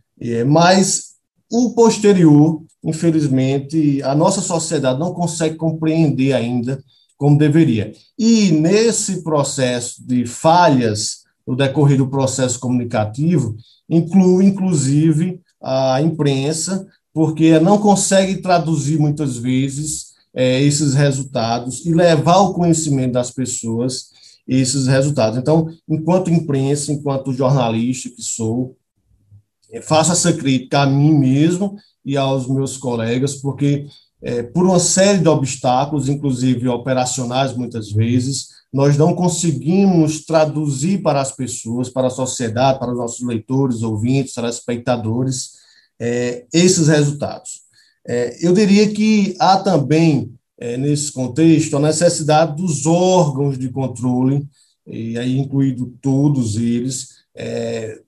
Mas 0.46 1.12
o 1.50 1.74
posterior, 1.74 2.62
infelizmente, 2.82 4.02
a 4.02 4.14
nossa 4.14 4.40
sociedade 4.40 4.98
não 4.98 5.12
consegue 5.12 5.56
compreender 5.56 6.32
ainda 6.32 6.82
como 7.22 7.38
deveria. 7.38 7.92
E 8.18 8.50
nesse 8.50 9.22
processo 9.22 10.04
de 10.04 10.26
falhas 10.26 11.18
no 11.46 11.54
decorrer 11.54 11.96
do 11.96 12.08
processo 12.08 12.58
comunicativo, 12.58 13.54
inclui, 13.88 14.46
inclusive, 14.46 15.40
a 15.62 16.02
imprensa, 16.02 16.84
porque 17.14 17.60
não 17.60 17.78
consegue 17.78 18.38
traduzir 18.38 18.98
muitas 18.98 19.36
vezes 19.36 20.14
é, 20.34 20.60
esses 20.62 20.94
resultados 20.94 21.86
e 21.86 21.94
levar 21.94 22.34
ao 22.34 22.54
conhecimento 22.54 23.12
das 23.12 23.30
pessoas 23.30 24.08
esses 24.44 24.88
resultados. 24.88 25.38
Então, 25.38 25.68
enquanto 25.88 26.28
imprensa, 26.28 26.90
enquanto 26.90 27.32
jornalista 27.32 28.08
que 28.08 28.20
sou, 28.20 28.76
é, 29.70 29.80
faço 29.80 30.10
essa 30.10 30.32
crítica 30.32 30.80
a 30.80 30.86
mim 30.86 31.16
mesmo 31.16 31.76
e 32.04 32.16
aos 32.16 32.48
meus 32.48 32.76
colegas, 32.76 33.36
porque 33.36 33.86
é, 34.22 34.42
por 34.42 34.64
uma 34.64 34.78
série 34.78 35.18
de 35.18 35.28
obstáculos, 35.28 36.08
inclusive 36.08 36.68
operacionais 36.68 37.56
muitas 37.56 37.90
vezes, 37.90 38.48
nós 38.72 38.96
não 38.96 39.14
conseguimos 39.14 40.24
traduzir 40.24 41.02
para 41.02 41.20
as 41.20 41.32
pessoas, 41.32 41.90
para 41.90 42.06
a 42.06 42.10
sociedade, 42.10 42.78
para 42.78 42.92
os 42.92 42.98
nossos 42.98 43.26
leitores, 43.26 43.82
ouvintes, 43.82 44.32
telespectadores, 44.32 45.52
é, 46.00 46.46
esses 46.52 46.88
resultados. 46.88 47.62
É, 48.06 48.38
eu 48.40 48.52
diria 48.52 48.90
que 48.92 49.36
há 49.38 49.58
também, 49.58 50.32
é, 50.58 50.76
nesse 50.76 51.12
contexto, 51.12 51.76
a 51.76 51.80
necessidade 51.80 52.56
dos 52.56 52.86
órgãos 52.86 53.58
de 53.58 53.68
controle, 53.68 54.46
e 54.86 55.18
aí 55.18 55.38
incluído 55.38 55.94
todos 56.00 56.56
eles, 56.56 57.08
é, 57.34 58.00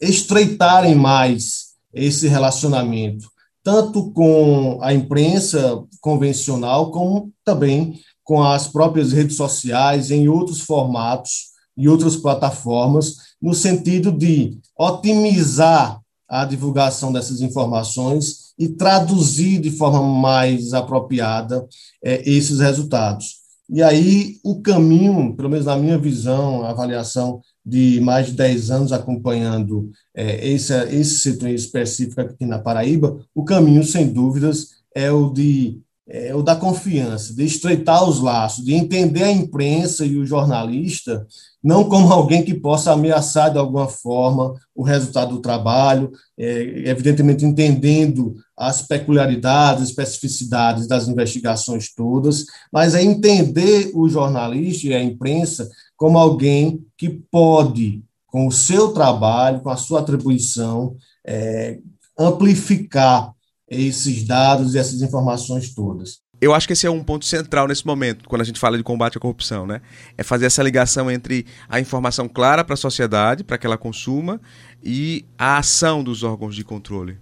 estreitarem 0.00 0.94
mais 0.94 1.74
esse 1.92 2.28
relacionamento, 2.28 3.30
tanto 3.66 4.12
com 4.12 4.78
a 4.80 4.94
imprensa 4.94 5.82
convencional, 6.00 6.92
como 6.92 7.32
também 7.44 7.98
com 8.22 8.40
as 8.40 8.68
próprias 8.68 9.10
redes 9.10 9.36
sociais, 9.36 10.12
em 10.12 10.28
outros 10.28 10.60
formatos 10.60 11.46
e 11.76 11.88
outras 11.88 12.14
plataformas, 12.14 13.16
no 13.42 13.52
sentido 13.52 14.12
de 14.12 14.56
otimizar 14.78 16.00
a 16.28 16.44
divulgação 16.44 17.12
dessas 17.12 17.40
informações 17.40 18.52
e 18.56 18.68
traduzir 18.68 19.60
de 19.60 19.72
forma 19.72 20.00
mais 20.00 20.72
apropriada 20.72 21.66
é, 22.04 22.22
esses 22.24 22.60
resultados. 22.60 23.35
E 23.68 23.82
aí, 23.82 24.38
o 24.44 24.62
caminho, 24.62 25.34
pelo 25.34 25.50
menos 25.50 25.66
na 25.66 25.76
minha 25.76 25.98
visão, 25.98 26.64
avaliação 26.64 27.40
de 27.64 28.00
mais 28.00 28.26
de 28.28 28.32
10 28.34 28.70
anos 28.70 28.92
acompanhando 28.92 29.90
é, 30.14 30.48
esse, 30.48 30.72
esse 30.94 31.18
setor 31.18 31.48
específico 31.48 32.20
aqui 32.20 32.46
na 32.46 32.60
Paraíba, 32.60 33.18
o 33.34 33.44
caminho, 33.44 33.82
sem 33.82 34.12
dúvidas, 34.12 34.76
é 34.94 35.10
o 35.10 35.30
de 35.30 35.80
é, 36.16 36.34
o 36.34 36.42
da 36.42 36.56
confiança, 36.56 37.34
de 37.34 37.44
estreitar 37.44 38.08
os 38.08 38.20
laços, 38.20 38.64
de 38.64 38.74
entender 38.74 39.24
a 39.24 39.30
imprensa 39.30 40.04
e 40.04 40.16
o 40.16 40.24
jornalista 40.24 41.26
não 41.62 41.88
como 41.88 42.12
alguém 42.12 42.44
que 42.44 42.54
possa 42.54 42.92
ameaçar 42.92 43.52
de 43.52 43.58
alguma 43.58 43.88
forma 43.88 44.54
o 44.72 44.84
resultado 44.84 45.34
do 45.34 45.42
trabalho, 45.42 46.12
é, 46.38 46.88
evidentemente 46.88 47.44
entendendo 47.44 48.36
as 48.56 48.82
peculiaridades, 48.82 49.88
especificidades 49.88 50.86
das 50.86 51.08
investigações 51.08 51.92
todas, 51.92 52.44
mas 52.72 52.94
é 52.94 53.02
entender 53.02 53.90
o 53.94 54.08
jornalista 54.08 54.86
e 54.86 54.94
a 54.94 55.02
imprensa 55.02 55.68
como 55.96 56.16
alguém 56.16 56.80
que 56.96 57.08
pode, 57.08 58.02
com 58.28 58.46
o 58.46 58.52
seu 58.52 58.92
trabalho, 58.92 59.60
com 59.60 59.70
a 59.70 59.76
sua 59.76 60.00
atribuição, 60.00 60.94
é, 61.26 61.80
amplificar 62.16 63.34
esses 63.68 64.24
dados 64.24 64.74
e 64.74 64.78
essas 64.78 65.02
informações 65.02 65.74
todas. 65.74 66.18
Eu 66.40 66.52
acho 66.52 66.66
que 66.66 66.74
esse 66.74 66.86
é 66.86 66.90
um 66.90 67.02
ponto 67.02 67.24
central 67.24 67.66
nesse 67.66 67.86
momento, 67.86 68.28
quando 68.28 68.42
a 68.42 68.44
gente 68.44 68.60
fala 68.60 68.76
de 68.76 68.82
combate 68.82 69.16
à 69.16 69.20
corrupção, 69.20 69.66
né? 69.66 69.80
É 70.18 70.22
fazer 70.22 70.44
essa 70.44 70.62
ligação 70.62 71.10
entre 71.10 71.46
a 71.66 71.80
informação 71.80 72.28
clara 72.28 72.62
para 72.62 72.74
a 72.74 72.76
sociedade, 72.76 73.42
para 73.42 73.56
que 73.56 73.66
ela 73.66 73.78
consuma, 73.78 74.40
e 74.84 75.24
a 75.38 75.56
ação 75.56 76.04
dos 76.04 76.22
órgãos 76.22 76.54
de 76.54 76.62
controle. 76.62 77.18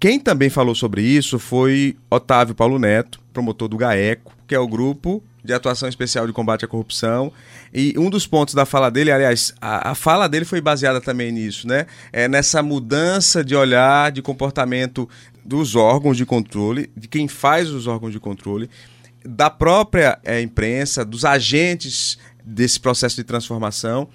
Quem 0.00 0.18
também 0.18 0.50
falou 0.50 0.74
sobre 0.74 1.02
isso 1.02 1.38
foi 1.38 1.96
Otávio 2.10 2.54
Paulo 2.54 2.78
Neto, 2.78 3.20
promotor 3.32 3.68
do 3.68 3.76
GAECO, 3.76 4.32
que 4.46 4.54
é 4.54 4.58
o 4.58 4.66
grupo 4.66 5.22
de 5.44 5.52
atuação 5.52 5.88
especial 5.88 6.26
de 6.26 6.32
combate 6.32 6.64
à 6.64 6.68
corrupção. 6.68 7.32
E 7.72 7.94
um 7.96 8.10
dos 8.10 8.26
pontos 8.26 8.54
da 8.54 8.66
fala 8.66 8.90
dele, 8.90 9.10
aliás, 9.10 9.54
a, 9.60 9.90
a 9.90 9.94
fala 9.94 10.28
dele 10.28 10.44
foi 10.44 10.60
baseada 10.60 11.00
também 11.00 11.32
nisso, 11.32 11.66
né? 11.66 11.86
É 12.12 12.28
nessa 12.28 12.62
mudança 12.62 13.42
de 13.42 13.56
olhar, 13.56 14.12
de 14.12 14.20
comportamento 14.20 15.08
dos 15.48 15.74
órgãos 15.74 16.18
de 16.18 16.26
controle, 16.26 16.90
de 16.94 17.08
quem 17.08 17.26
faz 17.26 17.70
os 17.70 17.86
órgãos 17.86 18.12
de 18.12 18.20
controle, 18.20 18.68
da 19.24 19.48
própria 19.48 20.18
é, 20.22 20.42
imprensa, 20.42 21.06
dos 21.06 21.24
agentes 21.24 22.18
desse 22.44 22.78
processo 22.78 23.16
de 23.16 23.24
transformação, 23.24 24.10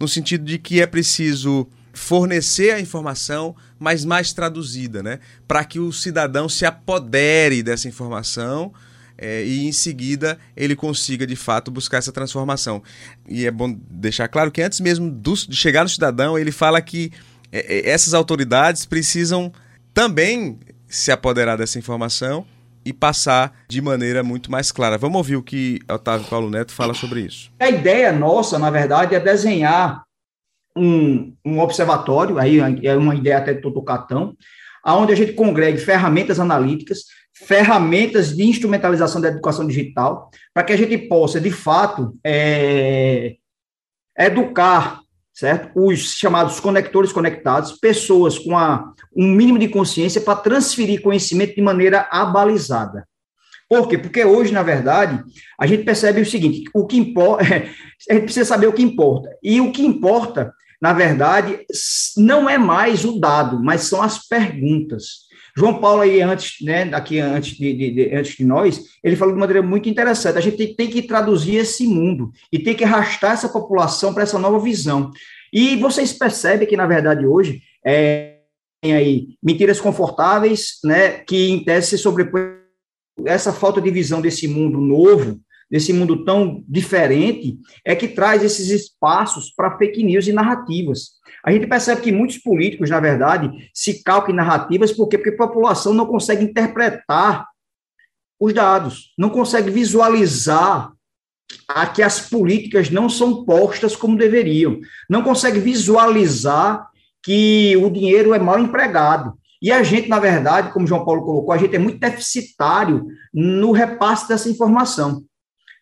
no 0.00 0.08
sentido 0.08 0.46
de 0.46 0.58
que 0.58 0.80
é 0.80 0.86
preciso 0.86 1.68
fornecer 1.92 2.70
a 2.70 2.80
informação, 2.80 3.54
mas 3.78 4.02
mais 4.02 4.32
traduzida, 4.32 5.02
né? 5.02 5.18
Para 5.46 5.62
que 5.62 5.78
o 5.78 5.92
cidadão 5.92 6.48
se 6.48 6.64
apodere 6.64 7.62
dessa 7.62 7.86
informação 7.86 8.72
é, 9.18 9.44
e 9.44 9.66
em 9.66 9.72
seguida 9.72 10.38
ele 10.56 10.74
consiga 10.74 11.26
de 11.26 11.36
fato 11.36 11.70
buscar 11.70 11.98
essa 11.98 12.12
transformação. 12.12 12.82
E 13.28 13.44
é 13.44 13.50
bom 13.50 13.76
deixar 13.90 14.28
claro 14.28 14.50
que 14.50 14.62
antes 14.62 14.80
mesmo 14.80 15.10
do, 15.10 15.34
de 15.34 15.56
chegar 15.56 15.82
no 15.82 15.88
cidadão, 15.90 16.38
ele 16.38 16.52
fala 16.52 16.80
que 16.80 17.12
é, 17.52 17.90
essas 17.90 18.14
autoridades 18.14 18.86
precisam 18.86 19.52
também 19.92 20.58
se 20.88 21.12
apoderar 21.12 21.56
dessa 21.58 21.78
informação 21.78 22.46
e 22.84 22.92
passar 22.92 23.54
de 23.68 23.80
maneira 23.82 24.22
muito 24.22 24.50
mais 24.50 24.72
clara. 24.72 24.96
Vamos 24.96 25.18
ouvir 25.18 25.36
o 25.36 25.42
que 25.42 25.80
Otávio 25.90 26.26
Paulo 26.26 26.48
Neto 26.48 26.72
fala 26.72 26.94
sobre 26.94 27.20
isso. 27.20 27.50
A 27.60 27.68
ideia 27.68 28.10
nossa, 28.12 28.58
na 28.58 28.70
verdade, 28.70 29.14
é 29.14 29.20
desenhar 29.20 30.02
um, 30.76 31.34
um 31.44 31.60
observatório, 31.60 32.38
aí 32.38 32.58
é 32.82 32.96
uma 32.96 33.14
ideia 33.14 33.38
até 33.38 33.52
do 33.52 33.60
Toto 33.60 33.82
Catão, 33.82 34.34
onde 34.86 35.12
a 35.12 35.16
gente 35.16 35.32
congregue 35.32 35.78
ferramentas 35.78 36.40
analíticas, 36.40 37.00
ferramentas 37.34 38.34
de 38.34 38.44
instrumentalização 38.44 39.20
da 39.20 39.28
educação 39.28 39.66
digital, 39.66 40.30
para 40.54 40.62
que 40.62 40.72
a 40.72 40.76
gente 40.76 40.96
possa, 40.96 41.40
de 41.40 41.50
fato, 41.50 42.16
é, 42.24 43.36
educar 44.16 45.00
certo? 45.38 45.70
Os 45.76 46.16
chamados 46.16 46.58
conectores 46.58 47.12
conectados, 47.12 47.78
pessoas 47.78 48.36
com 48.36 48.58
a, 48.58 48.92
um 49.16 49.28
mínimo 49.28 49.56
de 49.56 49.68
consciência 49.68 50.20
para 50.20 50.34
transferir 50.34 51.00
conhecimento 51.00 51.54
de 51.54 51.62
maneira 51.62 52.08
abalizada. 52.10 53.06
Por 53.68 53.86
quê? 53.86 53.96
Porque 53.96 54.24
hoje, 54.24 54.52
na 54.52 54.64
verdade, 54.64 55.22
a 55.56 55.64
gente 55.64 55.84
percebe 55.84 56.20
o 56.20 56.26
seguinte: 56.26 56.64
o 56.74 56.88
que 56.88 56.96
importa, 56.96 57.44
a 58.10 58.14
gente 58.14 58.24
precisa 58.24 58.46
saber 58.46 58.66
o 58.66 58.72
que 58.72 58.82
importa. 58.82 59.28
E 59.40 59.60
o 59.60 59.70
que 59.70 59.86
importa, 59.86 60.52
na 60.80 60.92
verdade, 60.92 61.60
não 62.16 62.48
é 62.48 62.56
mais 62.56 63.04
o 63.04 63.18
dado, 63.18 63.62
mas 63.62 63.82
são 63.82 64.02
as 64.02 64.26
perguntas. 64.26 65.28
João 65.56 65.80
Paulo 65.80 66.02
aí 66.02 66.22
antes, 66.22 66.64
né, 66.64 66.82
aqui 66.94 67.18
antes 67.18 67.56
de, 67.56 67.72
de, 67.72 67.90
de, 67.90 68.14
antes 68.14 68.36
de 68.36 68.44
nós, 68.44 68.80
ele 69.02 69.16
falou 69.16 69.34
de 69.34 69.40
maneira 69.40 69.60
muito 69.60 69.88
interessante. 69.88 70.38
A 70.38 70.40
gente 70.40 70.56
tem, 70.56 70.74
tem 70.74 70.88
que 70.88 71.02
traduzir 71.02 71.56
esse 71.56 71.84
mundo 71.84 72.30
e 72.52 72.60
tem 72.60 72.76
que 72.76 72.84
arrastar 72.84 73.32
essa 73.32 73.48
população 73.48 74.14
para 74.14 74.22
essa 74.22 74.38
nova 74.38 74.60
visão. 74.60 75.10
E 75.52 75.74
vocês 75.76 76.12
percebem 76.12 76.68
que 76.68 76.76
na 76.76 76.86
verdade 76.86 77.26
hoje 77.26 77.60
é, 77.84 78.36
tem 78.80 78.94
aí 78.94 79.28
mentiras 79.42 79.80
confortáveis, 79.80 80.78
né, 80.84 81.18
que 81.20 81.50
em 81.50 81.64
tese 81.64 81.88
se 81.88 81.98
sobrepõe 81.98 82.58
essa 83.24 83.52
falta 83.52 83.80
de 83.80 83.90
visão 83.90 84.20
desse 84.20 84.46
mundo 84.46 84.80
novo, 84.80 85.40
desse 85.70 85.92
mundo 85.92 86.24
tão 86.24 86.64
diferente, 86.66 87.58
é 87.84 87.94
que 87.94 88.08
traz 88.08 88.42
esses 88.42 88.70
espaços 88.70 89.52
para 89.54 89.76
fake 89.76 90.02
news 90.02 90.26
e 90.26 90.32
narrativas. 90.32 91.18
A 91.44 91.52
gente 91.52 91.66
percebe 91.66 92.00
que 92.00 92.12
muitos 92.12 92.38
políticos, 92.38 92.90
na 92.90 93.00
verdade, 93.00 93.50
se 93.74 94.02
calcam 94.02 94.32
em 94.32 94.36
narrativas 94.36 94.92
porque, 94.92 95.18
porque 95.18 95.34
a 95.34 95.46
população 95.46 95.92
não 95.92 96.06
consegue 96.06 96.44
interpretar 96.44 97.46
os 98.40 98.52
dados, 98.54 99.12
não 99.18 99.30
consegue 99.30 99.70
visualizar 99.70 100.92
a 101.66 101.86
que 101.86 102.02
as 102.02 102.28
políticas 102.28 102.90
não 102.90 103.08
são 103.08 103.44
postas 103.44 103.96
como 103.96 104.16
deveriam, 104.16 104.78
não 105.08 105.22
consegue 105.22 105.58
visualizar 105.58 106.86
que 107.22 107.76
o 107.76 107.90
dinheiro 107.90 108.34
é 108.34 108.38
mal 108.38 108.58
empregado. 108.58 109.34
E 109.60 109.72
a 109.72 109.82
gente, 109.82 110.08
na 110.08 110.20
verdade, 110.20 110.72
como 110.72 110.86
João 110.86 111.04
Paulo 111.04 111.24
colocou, 111.24 111.52
a 111.52 111.58
gente 111.58 111.74
é 111.74 111.78
muito 111.78 111.98
deficitário 111.98 113.06
no 113.34 113.72
repasse 113.72 114.28
dessa 114.28 114.48
informação. 114.48 115.24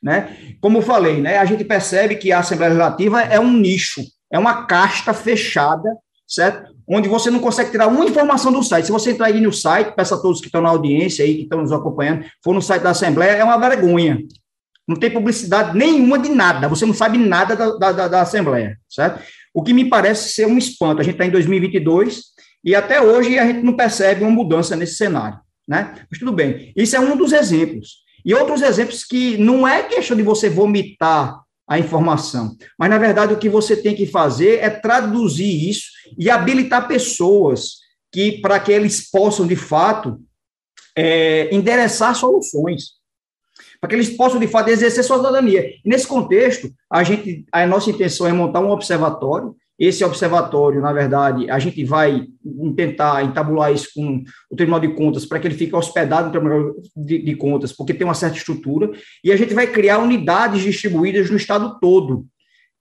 Né? 0.07 0.37
Como 0.61 0.79
eu 0.79 0.83
falei, 0.83 1.21
né, 1.21 1.37
a 1.37 1.45
gente 1.45 1.65
percebe 1.65 2.15
que 2.15 2.31
a 2.31 2.39
Assembleia 2.39 2.75
Legislativa 2.75 3.23
é 3.23 3.41
um 3.41 3.53
nicho, 3.53 4.01
é 4.33 4.39
uma 4.39 4.65
casta 4.65 5.13
fechada, 5.13 5.91
certo? 6.25 6.73
Onde 6.89 7.09
você 7.09 7.29
não 7.29 7.41
consegue 7.41 7.73
tirar 7.73 7.89
uma 7.89 8.05
informação 8.05 8.53
do 8.53 8.63
site. 8.63 8.87
Se 8.87 8.93
você 8.93 9.11
entrar 9.11 9.27
aí 9.27 9.41
no 9.41 9.53
site, 9.53 9.97
peço 9.97 10.15
a 10.15 10.19
todos 10.19 10.39
que 10.41 10.47
estão 10.47 10.63
na 10.63 10.69
audiência 10.69 11.25
aí, 11.25 11.35
que 11.35 11.43
estão 11.43 11.61
nos 11.61 11.73
acompanhando, 11.73 12.25
for 12.41 12.55
no 12.55 12.63
site 12.63 12.83
da 12.83 12.91
Assembleia, 12.91 13.33
é 13.33 13.43
uma 13.43 13.59
vergonha. 13.59 14.21
Não 14.87 14.95
tem 14.95 15.11
publicidade 15.11 15.77
nenhuma 15.77 16.21
de 16.21 16.29
nada, 16.29 16.69
você 16.69 16.87
não 16.87 16.95
sabe 16.95 17.19
nada 17.19 17.57
da, 17.57 17.93
da, 17.93 18.07
da 18.07 18.21
Assembleia, 18.21 18.79
certo? 18.89 19.21
O 19.53 19.61
que 19.61 19.73
me 19.73 19.89
parece 19.89 20.29
ser 20.29 20.47
um 20.47 20.57
espanto. 20.57 21.01
A 21.01 21.03
gente 21.03 21.15
está 21.15 21.27
em 21.27 21.31
2022 21.31 22.21
e 22.65 22.77
até 22.77 23.03
hoje 23.03 23.41
a 23.41 23.45
gente 23.45 23.65
não 23.65 23.73
percebe 23.73 24.23
uma 24.23 24.31
mudança 24.31 24.77
nesse 24.77 24.95
cenário, 24.95 25.41
né? 25.67 25.97
Mas 26.09 26.21
tudo 26.21 26.31
bem. 26.31 26.73
Isso 26.77 26.95
é 26.95 27.01
um 27.01 27.17
dos 27.17 27.33
exemplos. 27.33 28.06
E 28.27 28.35
outros 28.35 28.61
exemplos 28.61 29.05
que 29.05 29.39
não 29.39 29.67
é 29.67 29.85
questão 29.85 30.17
de 30.17 30.23
você 30.25 30.51
vomitar 30.51 31.41
a 31.69 31.79
informação. 31.79 32.57
Mas, 32.77 32.91
na 32.91 32.99
verdade, 32.99 33.33
o 33.33 33.39
que 33.39 33.49
você 33.49 33.77
tem 33.77 33.95
que 33.95 34.05
fazer 34.05 34.59
é 34.59 34.69
traduzir 34.69 35.71
isso 35.71 35.87
e 36.19 36.29
habilitar 36.29 36.89
pessoas 36.89 37.77
que 38.13 38.41
para 38.41 38.59
que 38.59 38.73
eles 38.73 39.09
possam, 39.09 39.47
de 39.47 39.55
fato, 39.55 40.21
é, 40.97 41.55
endereçar 41.55 42.17
soluções, 42.17 42.97
para 43.81 43.91
que 43.91 43.95
eles 43.95 44.17
possam, 44.17 44.41
de 44.41 44.49
fato, 44.49 44.71
exercer 44.71 45.05
sua 45.05 45.19
cidadania. 45.19 45.75
Nesse 45.85 46.07
contexto, 46.09 46.69
a, 46.91 47.05
gente, 47.05 47.45
a 47.53 47.65
nossa 47.65 47.91
intenção 47.91 48.27
é 48.27 48.33
montar 48.33 48.61
um 48.61 48.71
observatório. 48.71 49.55
Esse 49.79 50.03
observatório, 50.03 50.81
na 50.81 50.93
verdade, 50.93 51.51
a 51.51 51.59
gente 51.59 51.85
vai 51.85 52.27
tentar 52.75 53.23
entabular 53.23 53.73
isso 53.73 53.91
com 53.95 54.25
o 54.51 54.57
Tribunal 54.57 54.81
de 54.81 54.89
Contas 54.89 55.27
para 55.27 55.39
que 55.39 55.47
ele 55.47 55.55
fique 55.55 55.77
hospedado 55.77 56.27
no 56.27 56.33
Tribunal 56.33 56.75
de, 56.97 57.19
de 57.19 57.37
Contas, 57.37 57.73
porque 57.73 57.93
tem 57.93 58.07
uma 58.07 58.15
certa 58.15 58.39
estrutura, 58.39 58.91
e 59.23 59.31
a 59.31 59.37
gente 59.37 59.53
vai 59.53 59.67
criar 59.67 59.99
unidades 59.99 60.63
distribuídas 60.63 61.31
no 61.31 61.37
estado 61.37 61.79
todo, 61.79 62.27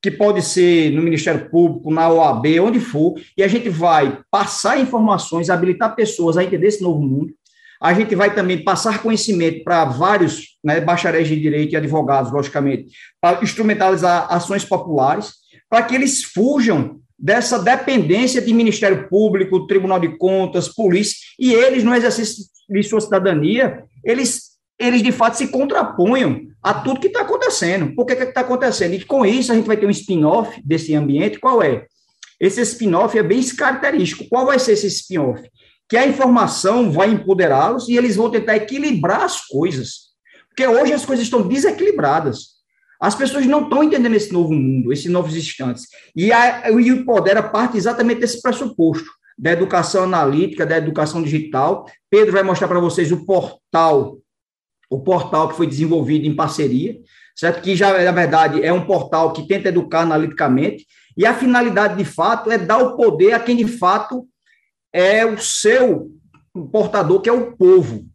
que 0.02 0.10
pode 0.12 0.42
ser 0.42 0.92
no 0.92 1.02
Ministério 1.02 1.50
Público, 1.50 1.92
na 1.92 2.08
OAB, 2.08 2.60
onde 2.62 2.80
for, 2.80 3.16
e 3.36 3.44
a 3.44 3.48
gente 3.48 3.68
vai 3.70 4.20
passar 4.32 4.80
informações, 4.80 5.50
habilitar 5.50 5.96
pessoas 5.96 6.38
a 6.38 6.44
entender 6.44 6.68
esse 6.68 6.84
novo 6.84 7.02
mundo. 7.02 7.34
A 7.82 7.94
gente 7.94 8.16
vai 8.16 8.34
também 8.34 8.64
passar 8.64 9.02
conhecimento 9.02 9.64
para 9.64 9.84
vários 9.84 10.58
né, 10.64 10.80
bacharéis 10.80 11.28
de 11.28 11.40
direito 11.40 11.74
e 11.74 11.76
advogados, 11.76 12.32
logicamente, 12.32 12.92
para 13.20 13.44
instrumentalizar 13.44 14.32
ações 14.32 14.64
populares, 14.64 15.34
para 15.76 15.84
que 15.84 15.94
eles 15.94 16.24
fujam 16.24 17.02
dessa 17.20 17.60
dependência 17.60 18.42
de 18.42 18.54
Ministério 18.54 19.10
Público, 19.10 19.68
Tribunal 19.68 20.00
de 20.00 20.18
Contas, 20.18 20.70
polícia, 20.70 21.18
e 21.38 21.54
eles, 21.54 21.84
no 21.84 21.94
exercício 21.94 22.46
de 22.70 22.82
sua 22.82 23.02
cidadania, 23.02 23.84
eles 24.02 24.56
eles 24.80 25.04
de 25.04 25.12
fato 25.12 25.36
se 25.36 25.50
contraponham 25.50 26.48
a 26.64 26.74
tudo 26.74 27.02
que 27.02 27.08
está 27.08 27.24
acontecendo. 27.24 27.94
Por 27.94 28.06
que 28.06 28.14
está 28.14 28.40
acontecendo? 28.40 28.94
E 28.94 29.04
com 29.04 29.26
isso 29.26 29.52
a 29.52 29.56
gente 29.56 29.68
vai 29.68 29.76
ter 29.76 29.86
um 29.86 29.90
spin-off 29.90 30.62
desse 30.66 30.96
ambiente. 30.96 31.40
Qual 31.40 31.62
é? 31.62 31.86
Esse 32.40 32.62
spin-off 32.62 33.18
é 33.18 33.24
bem 33.24 33.44
característico. 33.44 34.30
Qual 34.30 34.46
vai 34.46 34.60
ser 34.60 34.74
esse 34.74 34.88
spin-off? 34.88 35.44
Que 35.90 35.98
a 35.98 36.08
informação 36.08 36.90
vai 36.90 37.10
empoderá-los 37.10 37.90
e 37.90 37.98
eles 37.98 38.16
vão 38.16 38.32
tentar 38.32 38.56
equilibrar 38.56 39.24
as 39.24 39.46
coisas. 39.46 40.14
Porque 40.48 40.66
hoje 40.66 40.94
as 40.94 41.06
coisas 41.06 41.26
estão 41.26 41.46
desequilibradas. 41.46 42.55
As 43.06 43.14
pessoas 43.14 43.46
não 43.46 43.66
estão 43.66 43.84
entendendo 43.84 44.16
esse 44.16 44.34
novo 44.34 44.52
mundo, 44.52 44.92
esses 44.92 45.12
novos 45.12 45.36
instantes. 45.36 45.86
E, 46.16 46.32
o 46.72 46.80
Empodera 46.80 47.44
parte 47.44 47.78
exatamente 47.78 48.22
desse 48.22 48.42
pressuposto, 48.42 49.12
da 49.38 49.52
educação 49.52 50.06
analítica, 50.06 50.66
da 50.66 50.78
educação 50.78 51.22
digital. 51.22 51.86
Pedro 52.10 52.34
vai 52.34 52.42
mostrar 52.42 52.68
para 52.68 52.80
vocês 52.80 53.12
o 53.12 53.24
portal 53.24 54.18
o 54.90 55.00
portal 55.02 55.50
que 55.50 55.56
foi 55.56 55.68
desenvolvido 55.68 56.26
em 56.26 56.36
parceria, 56.36 56.98
certo? 57.36 57.62
Que 57.62 57.76
já, 57.76 58.04
na 58.04 58.12
verdade, 58.12 58.64
é 58.64 58.74
um 58.74 58.88
portal 58.88 59.34
que 59.34 59.48
tenta 59.48 59.70
educar 59.70 60.02
analiticamente, 60.02 60.88
e 61.16 61.28
a 61.28 61.34
finalidade, 61.36 61.98
de 61.98 62.06
fato, 62.06 62.52
é 62.52 62.58
dar 62.58 62.80
o 62.80 62.98
poder 62.98 63.34
a 63.34 63.40
quem, 63.40 63.56
de 63.56 63.68
fato, 63.68 64.28
é 64.92 65.24
o 65.24 65.38
seu 65.38 66.10
portador, 66.72 67.22
que 67.22 67.30
é 67.30 67.34
o 67.34 67.56
povo. 67.56 68.08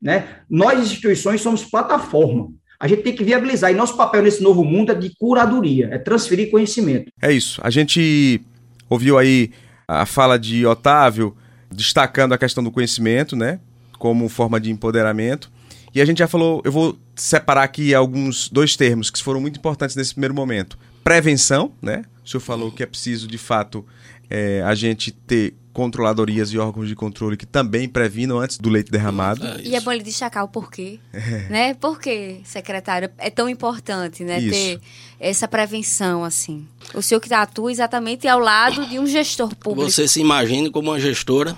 Né? 0.00 0.42
Nós, 0.50 0.80
instituições, 0.80 1.40
somos 1.40 1.64
plataforma. 1.64 2.57
A 2.80 2.86
gente 2.86 3.02
tem 3.02 3.14
que 3.14 3.24
viabilizar. 3.24 3.70
E 3.70 3.74
nosso 3.74 3.96
papel 3.96 4.22
nesse 4.22 4.42
novo 4.42 4.64
mundo 4.64 4.92
é 4.92 4.94
de 4.94 5.12
curadoria, 5.18 5.88
é 5.92 5.98
transferir 5.98 6.50
conhecimento. 6.50 7.10
É 7.20 7.32
isso. 7.32 7.60
A 7.64 7.70
gente 7.70 8.40
ouviu 8.88 9.18
aí 9.18 9.50
a 9.86 10.06
fala 10.06 10.38
de 10.38 10.64
Otávio 10.64 11.36
destacando 11.70 12.32
a 12.32 12.38
questão 12.38 12.62
do 12.62 12.70
conhecimento, 12.70 13.34
né? 13.34 13.58
Como 13.98 14.28
forma 14.28 14.60
de 14.60 14.70
empoderamento. 14.70 15.50
E 15.94 16.00
a 16.00 16.04
gente 16.04 16.18
já 16.18 16.28
falou, 16.28 16.62
eu 16.64 16.70
vou 16.70 16.98
separar 17.16 17.64
aqui 17.64 17.94
alguns 17.94 18.48
dois 18.48 18.76
termos 18.76 19.10
que 19.10 19.22
foram 19.22 19.40
muito 19.40 19.58
importantes 19.58 19.96
nesse 19.96 20.12
primeiro 20.12 20.34
momento. 20.34 20.78
Prevenção, 21.02 21.72
né? 21.82 22.04
O 22.24 22.28
senhor 22.28 22.40
falou 22.40 22.70
que 22.70 22.82
é 22.82 22.86
preciso, 22.86 23.26
de 23.26 23.38
fato, 23.38 23.84
é, 24.30 24.62
a 24.62 24.74
gente 24.74 25.10
ter 25.10 25.54
controladorias 25.78 26.50
e 26.52 26.58
órgãos 26.58 26.88
de 26.88 26.96
controle 26.96 27.36
que 27.36 27.46
também 27.46 27.88
previnam 27.88 28.40
antes 28.40 28.58
do 28.58 28.68
leite 28.68 28.90
derramado. 28.90 29.46
É 29.46 29.60
e 29.62 29.76
é 29.76 29.80
bom 29.80 29.92
ele 29.92 30.02
destacar 30.02 30.42
o 30.42 30.48
porquê, 30.48 30.98
é. 31.12 31.48
né? 31.48 31.74
Por 31.74 32.00
que, 32.00 32.40
secretário, 32.42 33.08
é 33.16 33.30
tão 33.30 33.48
importante, 33.48 34.24
né? 34.24 34.40
Isso. 34.40 34.50
Ter 34.50 34.80
essa 35.20 35.46
prevenção, 35.46 36.24
assim. 36.24 36.66
O 36.92 37.00
senhor 37.00 37.20
que 37.20 37.32
atua 37.32 37.70
exatamente 37.70 38.26
ao 38.26 38.40
lado 38.40 38.86
de 38.86 38.98
um 38.98 39.06
gestor 39.06 39.54
público. 39.54 39.88
Você 39.88 40.08
se 40.08 40.20
imagine 40.20 40.68
como 40.68 40.90
uma 40.90 40.98
gestora, 40.98 41.56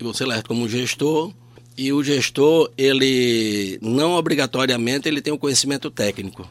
e 0.00 0.02
você 0.02 0.24
lá 0.24 0.42
como 0.42 0.68
gestor, 0.68 1.32
e 1.78 1.92
o 1.92 2.02
gestor, 2.02 2.72
ele 2.76 3.78
não 3.80 4.14
obrigatoriamente 4.14 5.08
ele 5.08 5.22
tem 5.22 5.32
o 5.32 5.36
um 5.36 5.38
conhecimento 5.38 5.92
técnico. 5.92 6.44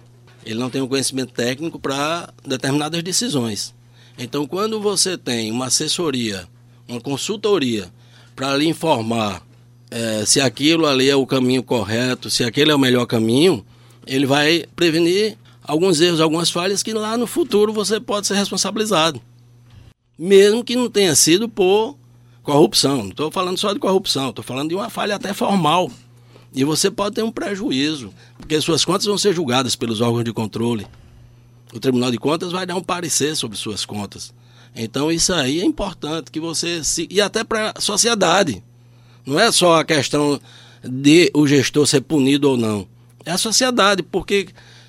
Ele 0.46 0.58
não 0.58 0.70
tem 0.70 0.82
o 0.82 0.86
um 0.86 0.88
conhecimento 0.88 1.34
técnico 1.34 1.78
para 1.78 2.34
determinadas 2.48 3.04
decisões. 3.04 3.74
Então, 4.22 4.46
quando 4.46 4.82
você 4.82 5.18
tem 5.18 5.50
uma 5.50 5.68
assessoria, 5.68 6.46
uma 6.86 7.00
consultoria 7.00 7.90
para 8.36 8.56
lhe 8.58 8.68
informar 8.68 9.42
é, 9.90 10.26
se 10.26 10.42
aquilo 10.42 10.86
ali 10.86 11.10
é 11.10 11.16
o 11.16 11.26
caminho 11.26 11.64
correto, 11.64 12.30
se 12.30 12.44
aquele 12.44 12.70
é 12.70 12.76
o 12.76 12.80
melhor 12.80 13.06
caminho, 13.06 13.66
ele 14.06 14.26
vai 14.26 14.66
prevenir 14.76 15.38
alguns 15.64 16.02
erros, 16.02 16.20
algumas 16.20 16.52
falhas 16.52 16.84
que 16.84 16.92
lá 16.94 17.16
no 17.16 17.26
futuro 17.26 17.72
você 17.72 17.98
pode 17.98 18.28
ser 18.28 18.36
responsabilizado. 18.36 19.22
Mesmo 20.18 20.66
que 20.66 20.76
não 20.76 20.90
tenha 20.90 21.16
sido 21.16 21.48
por 21.48 21.96
corrupção. 22.44 22.98
Não 22.98 23.10
estou 23.10 23.32
falando 23.32 23.58
só 23.58 23.72
de 23.72 23.80
corrupção, 23.80 24.32
estou 24.32 24.44
falando 24.44 24.68
de 24.68 24.76
uma 24.76 24.90
falha 24.90 25.16
até 25.16 25.34
formal. 25.34 25.90
E 26.54 26.66
você 26.66 26.92
pode 26.92 27.16
ter 27.16 27.24
um 27.24 27.32
prejuízo, 27.32 28.14
porque 28.38 28.60
suas 28.60 28.84
contas 28.84 29.06
vão 29.06 29.18
ser 29.18 29.34
julgadas 29.34 29.78
pelos 29.78 30.02
órgãos 30.02 30.26
de 30.26 30.34
controle. 30.34 30.86
O 31.74 31.80
Tribunal 31.80 32.12
de 32.12 32.18
Contas 32.18 32.52
vai 32.52 32.66
dar 32.66 32.76
um 32.76 32.84
parecer 32.84 33.36
sobre 33.36 33.58
suas 33.58 33.86
contas. 33.86 34.34
Então 34.76 35.12
isso 35.12 35.34
aí 35.34 35.60
é 35.60 35.66
importante 35.66 36.32
que 36.32 36.40
você 36.40 36.84
se 36.84 37.08
e 37.10 37.22
até 37.22 37.44
para 37.44 37.74
a 37.76 37.82
sociedade. 37.82 38.64
Não 39.26 39.40
é 39.40 39.52
só 39.52 39.80
a 39.80 39.86
questão 39.86 40.40
de 40.84 41.30
o 41.34 41.48
gestor 41.48 41.86
ser 41.86 42.02
punido 42.02 42.50
ou 42.50 42.58
não. 42.58 42.88
É 43.26 43.32
a 43.32 43.38
sociedade, 43.38 44.02
porque 44.02 44.48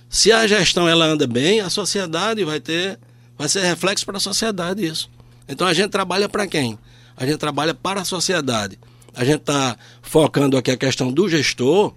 se 0.08 0.32
a 0.32 0.46
gestão 0.46 0.88
ela 0.88 1.06
anda 1.06 1.26
bem, 1.26 1.60
a 1.60 1.68
sociedade 1.68 2.44
vai 2.44 2.60
ter 2.60 2.98
vai 3.36 3.48
ser 3.48 3.62
reflexo 3.62 4.04
para 4.04 4.18
a 4.18 4.20
sociedade 4.20 4.84
isso. 4.84 5.10
Então 5.48 5.66
a 5.66 5.74
gente 5.74 5.90
trabalha 5.90 6.28
para 6.28 6.46
quem? 6.46 6.78
a 7.20 7.26
gente 7.26 7.36
trabalha 7.36 7.74
para 7.74 8.00
a 8.00 8.04
sociedade. 8.04 8.78
A 9.14 9.24
gente 9.24 9.40
está 9.40 9.76
focando 10.00 10.56
aqui 10.56 10.70
a 10.70 10.76
questão 10.76 11.12
do 11.12 11.28
gestor, 11.28 11.92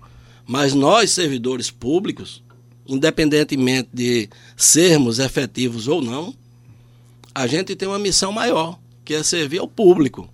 mas 0.46 0.74
nós, 0.74 1.12
servidores 1.12 1.72
públicos, 1.72 2.42
independentemente 2.88 3.89
de 3.93 4.30
sermos 4.56 5.19
efetivos 5.19 5.88
ou 5.88 6.02
não, 6.02 6.34
a 7.34 7.48
gente 7.48 7.76
tem 7.76 7.88
uma 7.88 8.00
missão 8.00 8.32
maior, 8.32 8.78
que 9.04 9.13
é 9.13 9.24
servir 9.24 9.60
ao 9.60 9.67
público. 9.67 10.30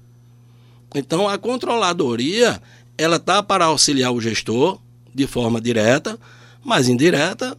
Então, 0.93 1.27
a 1.27 1.37
controladoria, 1.37 2.61
ela 2.97 3.17
está 3.17 3.41
para 3.43 3.65
auxiliar 3.65 4.11
o 4.11 4.19
gestor 4.19 4.79
de 5.13 5.27
forma 5.27 5.61
direta, 5.61 6.19
mas 6.63 6.89
indireta, 6.89 7.57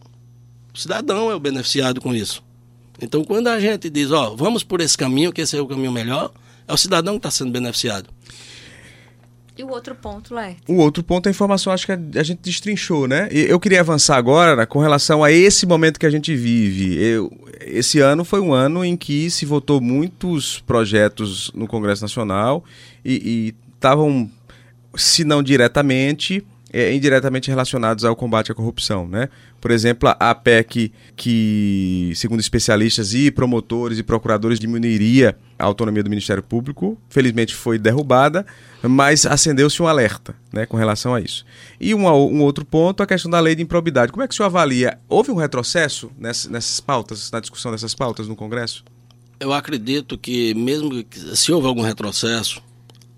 o 0.73 0.77
cidadão 0.77 1.31
é 1.31 1.35
o 1.35 1.39
beneficiado 1.39 1.99
com 2.01 2.13
isso. 2.13 2.43
Então, 3.01 3.23
quando 3.23 3.47
a 3.47 3.59
gente 3.59 3.89
diz, 3.89 4.11
ó, 4.11 4.35
vamos 4.35 4.63
por 4.63 4.79
esse 4.79 4.97
caminho, 4.97 5.33
que 5.33 5.41
esse 5.41 5.57
é 5.57 5.61
o 5.61 5.67
caminho 5.67 5.91
melhor, 5.91 6.31
é 6.67 6.73
o 6.73 6.77
cidadão 6.77 7.13
que 7.13 7.19
está 7.19 7.31
sendo 7.31 7.51
beneficiado. 7.51 8.09
E 9.57 9.63
o 9.63 9.69
outro 9.69 9.93
ponto, 9.93 10.33
Laerte? 10.33 10.61
O 10.67 10.75
outro 10.77 11.03
ponto 11.03 11.27
é 11.27 11.29
a 11.29 11.31
informação, 11.31 11.73
acho 11.73 11.85
que 11.85 11.91
a 11.91 12.23
gente 12.23 12.39
destrinchou, 12.41 13.07
né? 13.07 13.27
Eu 13.31 13.59
queria 13.59 13.81
avançar 13.81 14.15
agora 14.15 14.55
né, 14.55 14.65
com 14.65 14.79
relação 14.79 15.23
a 15.23 15.31
esse 15.31 15.65
momento 15.65 15.99
que 15.99 16.05
a 16.05 16.09
gente 16.09 16.33
vive. 16.35 16.97
Eu, 17.03 17.31
esse 17.59 17.99
ano 17.99 18.23
foi 18.23 18.39
um 18.39 18.53
ano 18.53 18.83
em 18.83 18.95
que 18.95 19.29
se 19.29 19.45
votou 19.45 19.81
muitos 19.81 20.59
projetos 20.61 21.51
no 21.53 21.67
Congresso 21.67 22.01
Nacional 22.01 22.63
e 23.03 23.53
estavam, 23.75 24.29
se 24.95 25.25
não 25.25 25.43
diretamente, 25.43 26.43
é, 26.71 26.93
indiretamente 26.93 27.49
relacionados 27.49 28.05
ao 28.05 28.15
combate 28.15 28.51
à 28.51 28.55
corrupção, 28.55 29.07
né? 29.07 29.27
Por 29.61 29.69
exemplo, 29.69 30.09
a 30.19 30.33
PEC 30.33 30.91
que, 31.15 32.11
segundo 32.15 32.39
especialistas 32.39 33.13
e 33.13 33.29
promotores 33.29 33.99
e 33.99 34.03
procuradores, 34.03 34.59
diminuiria 34.59 35.37
a 35.57 35.65
autonomia 35.65 36.01
do 36.01 36.09
Ministério 36.09 36.41
Público, 36.41 36.97
felizmente 37.07 37.53
foi 37.53 37.77
derrubada, 37.77 38.43
mas 38.81 39.23
acendeu-se 39.23 39.79
um 39.79 39.87
alerta 39.87 40.33
né, 40.51 40.65
com 40.65 40.75
relação 40.75 41.13
a 41.13 41.21
isso. 41.21 41.45
E 41.79 41.93
um, 41.93 42.07
um, 42.07 42.41
outro 42.41 42.65
ponto, 42.65 43.03
a 43.03 43.05
questão 43.05 43.29
da 43.29 43.39
lei 43.39 43.53
de 43.53 43.61
improbidade. 43.61 44.11
Como 44.11 44.23
é 44.23 44.27
que 44.27 44.33
o 44.33 44.35
senhor 44.35 44.47
avalia? 44.47 44.97
Houve 45.07 45.29
um 45.29 45.35
retrocesso 45.35 46.11
nessas, 46.17 46.49
nessas 46.49 46.79
pautas, 46.79 47.29
na 47.29 47.39
discussão 47.39 47.71
dessas 47.71 47.93
pautas 47.93 48.27
no 48.27 48.35
Congresso? 48.35 48.83
Eu 49.39 49.53
acredito 49.53 50.17
que, 50.17 50.55
mesmo 50.55 51.03
que, 51.03 51.35
se 51.37 51.51
houve 51.51 51.67
algum 51.67 51.81
retrocesso, 51.81 52.63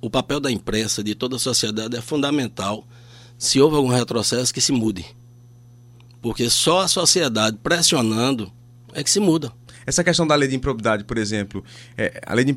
o 0.02 0.10
papel 0.10 0.42
da 0.42 0.52
imprensa, 0.52 1.02
de 1.02 1.16
toda 1.16 1.38
a 1.38 1.40
sociedade, 1.40 1.96
é 1.96 2.02
fundamental 2.02 2.86
se 3.38 3.60
houve 3.60 3.76
algum 3.76 3.90
retrocesso, 3.90 4.54
que 4.54 4.62
se 4.62 4.72
mude. 4.72 5.06
Porque 6.24 6.50
só 6.50 6.80
a 6.80 6.88
sociedade 6.88 7.58
pressionando 7.62 8.50
é 8.94 9.04
que 9.04 9.12
se 9.12 9.20
muda. 9.20 9.52
Essa 9.86 10.06
questão 10.06 10.26
da 10.26 10.34
lei 10.36 10.48
de 10.48 10.56
improbidade, 10.56 11.04
por 11.04 11.18
exemplo, 11.18 11.62
é, 11.98 12.22
a 12.26 12.34
lei 12.34 12.46
de 12.46 12.56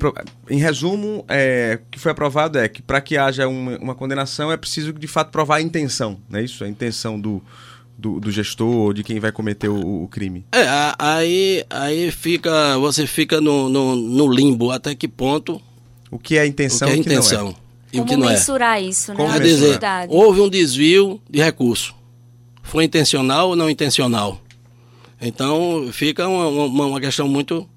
em 0.48 0.58
resumo, 0.58 1.24
é, 1.26 1.80
o 1.82 1.90
que 1.90 1.98
foi 1.98 2.12
aprovado 2.12 2.60
é 2.60 2.68
que 2.68 2.80
para 2.80 3.00
que 3.00 3.16
haja 3.16 3.48
uma, 3.48 3.76
uma, 3.78 3.94
condenação 3.96 4.52
é 4.52 4.56
preciso 4.56 4.92
de 4.92 5.08
fato 5.08 5.32
provar 5.32 5.56
a 5.56 5.60
intenção, 5.60 6.18
não 6.30 6.38
é 6.38 6.44
isso? 6.44 6.62
A 6.62 6.68
intenção 6.68 7.18
do, 7.20 7.42
do, 7.98 8.20
do 8.20 8.30
gestor 8.30 8.72
ou 8.72 8.92
de 8.92 9.02
quem 9.02 9.18
vai 9.18 9.32
cometer 9.32 9.68
o, 9.68 10.04
o, 10.04 10.06
crime? 10.06 10.46
É, 10.52 10.64
aí, 10.96 11.64
aí 11.68 12.12
fica, 12.12 12.78
você 12.78 13.04
fica 13.04 13.40
no, 13.40 13.68
no, 13.68 13.96
no, 13.96 14.32
limbo 14.32 14.70
até 14.70 14.94
que 14.94 15.08
ponto. 15.08 15.60
O 16.08 16.20
que 16.20 16.36
é 16.36 16.42
a 16.42 16.46
intenção 16.46 16.86
o 16.86 16.90
que 16.92 16.94
é 16.94 16.98
a 16.98 17.00
intenção. 17.00 17.56
E 17.92 17.98
Como 17.98 18.04
o 18.04 18.06
que 18.06 18.16
não 18.16 18.28
mensurar 18.28 18.78
é. 18.78 18.82
isso, 18.82 19.10
né? 19.10 19.16
Como 19.16 19.32
Quer 19.32 19.42
dizer, 19.42 19.80
houve 20.08 20.40
um 20.40 20.48
desvio 20.48 21.20
de 21.28 21.42
recurso. 21.42 21.95
Foi 22.66 22.84
intencional 22.84 23.50
ou 23.50 23.56
não 23.56 23.70
intencional? 23.70 24.40
Então 25.20 25.88
fica 25.92 26.28
uma, 26.28 26.46
uma, 26.48 26.86
uma 26.86 27.00
questão 27.00 27.26
muito 27.26 27.68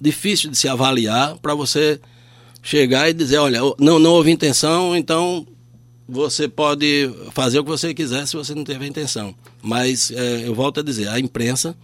difícil 0.00 0.50
de 0.50 0.56
se 0.56 0.68
avaliar 0.68 1.36
para 1.38 1.54
você 1.54 2.00
chegar 2.62 3.08
e 3.08 3.12
dizer, 3.12 3.38
olha, 3.38 3.60
não, 3.78 3.98
não 3.98 4.12
houve 4.12 4.30
intenção, 4.30 4.96
então 4.96 5.46
você 6.08 6.48
pode 6.48 7.10
fazer 7.32 7.58
o 7.58 7.64
que 7.64 7.70
você 7.70 7.92
quiser 7.94 8.26
se 8.26 8.36
você 8.36 8.54
não 8.54 8.64
teve 8.64 8.84
a 8.84 8.88
intenção. 8.88 9.34
Mas 9.62 10.10
é, 10.10 10.46
eu 10.46 10.54
volto 10.54 10.80
a 10.80 10.82
dizer, 10.82 11.08
a 11.08 11.18
imprensa, 11.18 11.76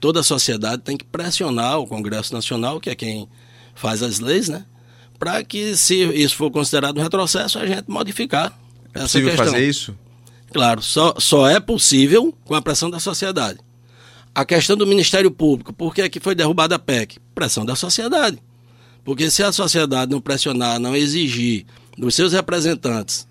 toda 0.00 0.20
a 0.20 0.22
sociedade 0.22 0.82
tem 0.82 0.96
que 0.96 1.04
pressionar 1.04 1.78
o 1.78 1.86
Congresso 1.86 2.32
Nacional, 2.32 2.80
que 2.80 2.90
é 2.90 2.94
quem 2.94 3.28
faz 3.74 4.02
as 4.02 4.18
leis, 4.18 4.48
né? 4.48 4.64
Para 5.18 5.42
que, 5.42 5.76
se 5.76 5.96
isso 6.14 6.36
for 6.36 6.50
considerado 6.50 6.98
um 6.98 7.02
retrocesso, 7.02 7.58
a 7.58 7.66
gente 7.66 7.84
modificar 7.88 8.56
é 8.94 8.98
essa 8.98 9.06
possível 9.06 9.30
questão. 9.30 9.46
fazer 9.46 9.68
isso? 9.68 9.96
Claro, 10.52 10.82
só, 10.82 11.14
só 11.18 11.48
é 11.48 11.60
possível 11.60 12.34
com 12.44 12.54
a 12.54 12.62
pressão 12.62 12.90
da 12.90 12.98
sociedade. 12.98 13.58
A 14.34 14.44
questão 14.44 14.76
do 14.76 14.86
Ministério 14.86 15.30
Público, 15.30 15.72
por 15.72 15.94
que, 15.94 16.02
é 16.02 16.08
que 16.08 16.20
foi 16.20 16.34
derrubada 16.34 16.76
a 16.76 16.78
PEC? 16.78 17.18
Pressão 17.34 17.64
da 17.66 17.74
sociedade. 17.74 18.38
Porque 19.04 19.30
se 19.30 19.42
a 19.42 19.52
sociedade 19.52 20.12
não 20.12 20.20
pressionar, 20.20 20.78
não 20.78 20.94
exigir 20.94 21.66
dos 21.96 22.14
seus 22.14 22.32
representantes 22.32 23.26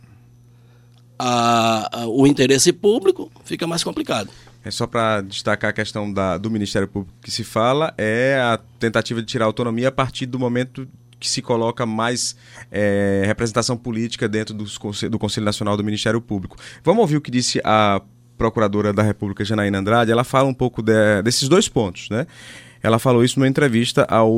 a, 1.17 2.01
a, 2.01 2.07
o 2.07 2.27
interesse 2.27 2.73
público, 2.73 3.31
fica 3.43 3.65
mais 3.65 3.83
complicado. 3.83 4.29
É 4.63 4.69
só 4.69 4.85
para 4.85 5.21
destacar 5.21 5.69
a 5.69 5.73
questão 5.73 6.11
da, 6.11 6.37
do 6.37 6.51
Ministério 6.51 6.87
Público 6.87 7.17
que 7.21 7.31
se 7.31 7.43
fala, 7.43 7.93
é 7.97 8.37
a 8.41 8.59
tentativa 8.79 9.21
de 9.21 9.27
tirar 9.27 9.45
autonomia 9.45 9.87
a 9.87 9.91
partir 9.91 10.25
do 10.25 10.37
momento 10.37 10.87
que 11.19 11.29
se 11.29 11.41
coloca 11.41 11.85
mais 11.85 12.35
é, 12.71 13.23
representação 13.25 13.75
política 13.75 14.27
dentro 14.27 14.53
dos, 14.53 14.77
do 15.09 15.19
Conselho 15.19 15.45
Nacional 15.45 15.75
do 15.75 15.83
Ministério 15.83 16.21
Público. 16.21 16.57
Vamos 16.83 17.01
ouvir 17.01 17.17
o 17.17 17.21
que 17.21 17.31
disse 17.31 17.61
a 17.63 18.01
Procuradora 18.37 18.93
da 18.93 19.01
República, 19.01 19.43
Janaína 19.43 19.79
Andrade. 19.79 20.11
Ela 20.11 20.23
fala 20.23 20.47
um 20.47 20.53
pouco 20.53 20.81
de, 20.83 21.21
desses 21.23 21.49
dois 21.49 21.67
pontos. 21.67 22.09
Né? 22.09 22.27
Ela 22.83 22.99
falou 22.99 23.23
isso 23.23 23.39
numa 23.39 23.47
entrevista 23.47 24.03
ao 24.03 24.31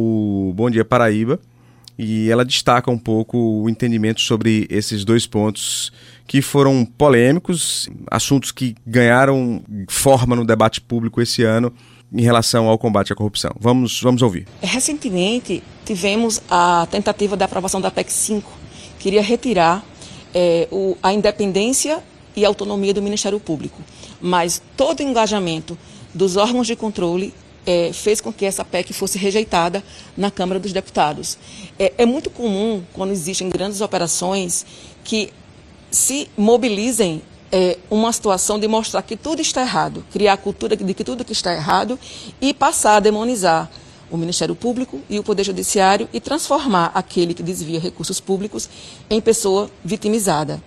Bom 0.56 0.70
Dia 0.70 0.86
Paraíba 0.86 1.40
e 1.98 2.30
ela 2.30 2.46
destaca 2.46 2.90
um 2.90 2.98
pouco 2.98 3.38
o 3.38 3.70
entendimento 3.70 4.22
sobre 4.22 4.66
esses 4.70 5.04
dois 5.04 5.28
pontos 5.28 5.92
que 6.26 6.42
foram 6.42 6.86
polêmicos, 6.86 7.90
assuntos 8.10 8.54
que 8.54 8.74
ganharam 8.88 9.62
forma 9.90 10.34
no 10.34 10.46
debate 10.46 10.80
público 10.80 11.22
esse 11.22 11.44
ano 11.44 11.74
em 12.12 12.22
relação 12.22 12.68
ao 12.68 12.78
combate 12.78 13.14
à 13.14 13.16
corrupção. 13.16 13.52
Vamos, 13.60 14.02
vamos 14.02 14.22
ouvir. 14.22 14.48
Recentemente, 14.62 15.64
tivemos 15.86 16.42
a 16.50 16.88
tentativa 16.90 17.38
da 17.38 17.46
aprovação 17.46 17.80
da 17.80 17.92
PEC 17.92 18.12
5, 18.12 18.52
que 18.98 19.10
iria 19.10 19.22
retirar 19.22 19.84
é, 20.34 20.68
o, 20.72 20.98
a 21.02 21.14
independência 21.14 22.04
e 22.36 22.46
autonomia 22.46 22.94
do 22.94 23.02
Ministério 23.02 23.40
Público. 23.40 23.82
Mas 24.22 24.62
todo 24.76 25.00
o 25.00 25.04
engajamento 25.04 25.78
dos 26.14 26.38
órgãos 26.38 26.68
de 26.68 26.76
controle 26.76 27.34
é, 27.66 27.92
fez 27.94 28.20
com 28.20 28.34
que 28.34 28.46
essa 28.46 28.66
PEC 28.66 28.94
fosse 28.94 29.18
rejeitada 29.18 29.84
na 30.18 30.32
Câmara 30.32 30.60
dos 30.60 30.74
Deputados. 30.74 31.38
É, 31.78 31.94
é 32.00 32.06
muito 32.06 32.30
comum, 32.30 32.84
quando 32.94 33.12
existem 33.12 33.50
grandes 33.50 33.82
operações, 33.82 34.66
que 35.04 35.32
se 35.92 36.28
mobilizem 36.38 37.22
é, 37.52 37.78
uma 37.90 38.12
situação 38.14 38.60
de 38.60 38.68
mostrar 38.68 39.02
que 39.02 39.16
tudo 39.16 39.42
está 39.42 39.62
errado, 39.62 40.06
criar 40.12 40.34
a 40.34 40.38
cultura 40.38 40.76
de 40.76 40.94
que 40.94 41.04
tudo 41.04 41.26
que 41.26 41.34
está 41.34 41.54
errado 41.54 42.00
e 42.40 42.54
passar 42.54 42.98
a 42.98 43.00
demonizar 43.00 43.70
o 44.12 44.18
Ministério 44.18 44.56
Público 44.56 45.02
e 45.10 45.20
o 45.20 45.24
Poder 45.24 45.44
Judiciário 45.44 46.10
e 46.12 46.20
transformar 46.20 46.92
aquele 46.94 47.34
que 47.34 47.44
desvia 47.44 47.80
recursos 47.80 48.20
públicos 48.20 48.70
em 49.10 49.22
pessoa 49.22 49.70
vitimizada. 49.84 50.62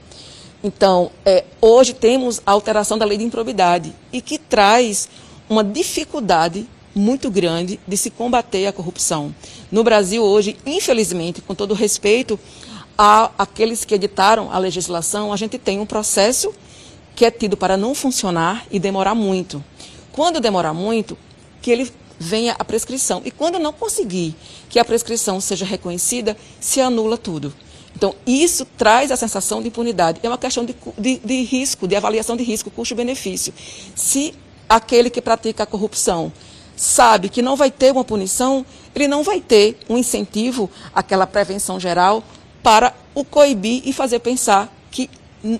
Então, 0.62 1.10
é, 1.24 1.44
hoje 1.60 1.92
temos 1.92 2.40
a 2.46 2.52
alteração 2.52 2.96
da 2.96 3.04
lei 3.04 3.18
de 3.18 3.24
improbidade 3.24 3.92
e 4.12 4.20
que 4.20 4.38
traz 4.38 5.08
uma 5.48 5.64
dificuldade 5.64 6.68
muito 6.94 7.30
grande 7.30 7.80
de 7.86 7.96
se 7.96 8.10
combater 8.10 8.66
a 8.66 8.72
corrupção. 8.72 9.34
No 9.72 9.82
Brasil, 9.82 10.22
hoje, 10.22 10.56
infelizmente, 10.64 11.40
com 11.40 11.54
todo 11.54 11.74
respeito 11.74 12.38
a 12.96 13.30
aqueles 13.38 13.84
que 13.84 13.94
editaram 13.94 14.52
a 14.52 14.58
legislação, 14.58 15.32
a 15.32 15.36
gente 15.36 15.58
tem 15.58 15.80
um 15.80 15.86
processo 15.86 16.54
que 17.14 17.24
é 17.24 17.30
tido 17.30 17.56
para 17.56 17.76
não 17.76 17.94
funcionar 17.94 18.66
e 18.70 18.78
demorar 18.78 19.14
muito. 19.14 19.62
Quando 20.10 20.40
demorar 20.40 20.74
muito, 20.74 21.16
que 21.60 21.70
ele 21.70 21.90
venha 22.18 22.54
a 22.58 22.64
prescrição. 22.64 23.22
E 23.24 23.30
quando 23.30 23.58
não 23.58 23.72
conseguir 23.72 24.34
que 24.68 24.78
a 24.78 24.84
prescrição 24.84 25.40
seja 25.40 25.64
reconhecida, 25.64 26.36
se 26.60 26.80
anula 26.80 27.16
tudo. 27.18 27.52
Então, 27.94 28.14
isso 28.26 28.64
traz 28.76 29.10
a 29.10 29.16
sensação 29.16 29.60
de 29.60 29.68
impunidade. 29.68 30.20
É 30.22 30.28
uma 30.28 30.38
questão 30.38 30.64
de, 30.64 30.74
de, 30.96 31.18
de 31.18 31.42
risco, 31.42 31.86
de 31.86 31.94
avaliação 31.94 32.36
de 32.36 32.42
risco, 32.42 32.70
custo-benefício. 32.70 33.52
Se 33.94 34.34
aquele 34.68 35.10
que 35.10 35.20
pratica 35.20 35.64
a 35.64 35.66
corrupção 35.66 36.32
sabe 36.74 37.28
que 37.28 37.42
não 37.42 37.54
vai 37.54 37.70
ter 37.70 37.92
uma 37.92 38.04
punição, 38.04 38.64
ele 38.94 39.06
não 39.06 39.22
vai 39.22 39.40
ter 39.40 39.78
um 39.88 39.98
incentivo, 39.98 40.70
aquela 40.94 41.26
prevenção 41.26 41.78
geral, 41.78 42.24
para 42.62 42.94
o 43.14 43.24
coibir 43.24 43.82
e 43.84 43.92
fazer 43.92 44.20
pensar 44.20 44.72
que 44.90 45.10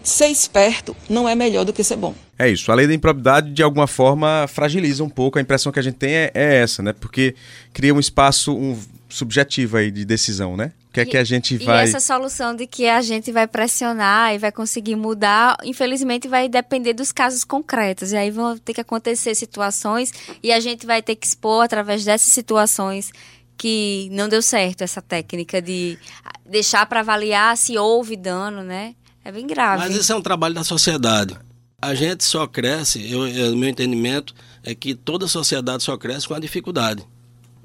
ser 0.02 0.28
esperto 0.28 0.96
não 1.08 1.28
é 1.28 1.34
melhor 1.34 1.64
do 1.64 1.72
que 1.72 1.82
ser 1.82 1.96
bom. 1.96 2.14
É 2.38 2.48
isso. 2.48 2.70
A 2.72 2.74
lei 2.74 2.86
da 2.86 2.94
improbidade, 2.94 3.52
de 3.52 3.62
alguma 3.62 3.86
forma, 3.86 4.46
fragiliza 4.48 5.04
um 5.04 5.08
pouco. 5.08 5.38
A 5.38 5.42
impressão 5.42 5.70
que 5.70 5.78
a 5.78 5.82
gente 5.82 5.96
tem 5.96 6.12
é, 6.12 6.30
é 6.34 6.56
essa, 6.56 6.82
né? 6.82 6.92
Porque 6.92 7.34
cria 7.72 7.94
um 7.94 8.00
espaço 8.00 8.52
um, 8.52 8.78
subjetivo 9.08 9.76
aí 9.76 9.90
de 9.90 10.04
decisão, 10.04 10.56
né? 10.56 10.72
O 10.88 10.92
que 10.92 11.00
é 11.00 11.06
que 11.06 11.16
a 11.16 11.24
gente 11.24 11.56
vai. 11.58 11.86
E 11.86 11.88
essa 11.88 12.00
solução 12.00 12.54
de 12.54 12.66
que 12.66 12.86
a 12.86 13.00
gente 13.00 13.32
vai 13.32 13.46
pressionar 13.46 14.34
e 14.34 14.38
vai 14.38 14.52
conseguir 14.52 14.96
mudar, 14.96 15.56
infelizmente, 15.64 16.28
vai 16.28 16.48
depender 16.48 16.92
dos 16.92 17.12
casos 17.12 17.44
concretos. 17.44 18.12
E 18.12 18.16
aí 18.16 18.30
vão 18.30 18.58
ter 18.58 18.74
que 18.74 18.80
acontecer 18.80 19.34
situações 19.34 20.12
e 20.42 20.52
a 20.52 20.60
gente 20.60 20.84
vai 20.84 21.00
ter 21.00 21.16
que 21.16 21.26
expor 21.26 21.64
através 21.64 22.04
dessas 22.04 22.32
situações 22.32 23.10
que 23.56 24.08
não 24.12 24.28
deu 24.28 24.42
certo 24.42 24.82
essa 24.82 25.00
técnica 25.00 25.62
de 25.62 25.96
deixar 26.44 26.84
para 26.86 27.00
avaliar 27.00 27.56
se 27.56 27.78
houve 27.78 28.16
dano, 28.16 28.62
né? 28.62 28.94
É 29.24 29.30
bem 29.30 29.46
grave. 29.46 29.84
Mas 29.84 29.96
isso 29.96 30.12
é 30.12 30.16
um 30.16 30.22
trabalho 30.22 30.54
da 30.54 30.64
sociedade. 30.64 31.36
A 31.80 31.94
gente 31.94 32.24
só 32.24 32.46
cresce, 32.46 33.10
eu, 33.10 33.26
eu, 33.26 33.56
meu 33.56 33.68
entendimento 33.68 34.34
é 34.62 34.74
que 34.74 34.94
toda 34.94 35.26
sociedade 35.26 35.82
só 35.82 35.96
cresce 35.96 36.28
com 36.28 36.34
a 36.34 36.38
dificuldade. 36.38 37.04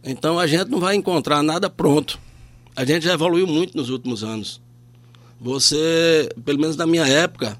Então 0.03 0.39
a 0.39 0.47
gente 0.47 0.69
não 0.69 0.79
vai 0.79 0.95
encontrar 0.95 1.43
nada 1.43 1.69
pronto. 1.69 2.19
A 2.75 2.85
gente 2.85 3.05
já 3.05 3.13
evoluiu 3.13 3.47
muito 3.47 3.75
nos 3.75 3.89
últimos 3.89 4.23
anos. 4.23 4.61
Você, 5.39 6.29
pelo 6.43 6.59
menos 6.59 6.75
na 6.75 6.87
minha 6.87 7.07
época, 7.07 7.59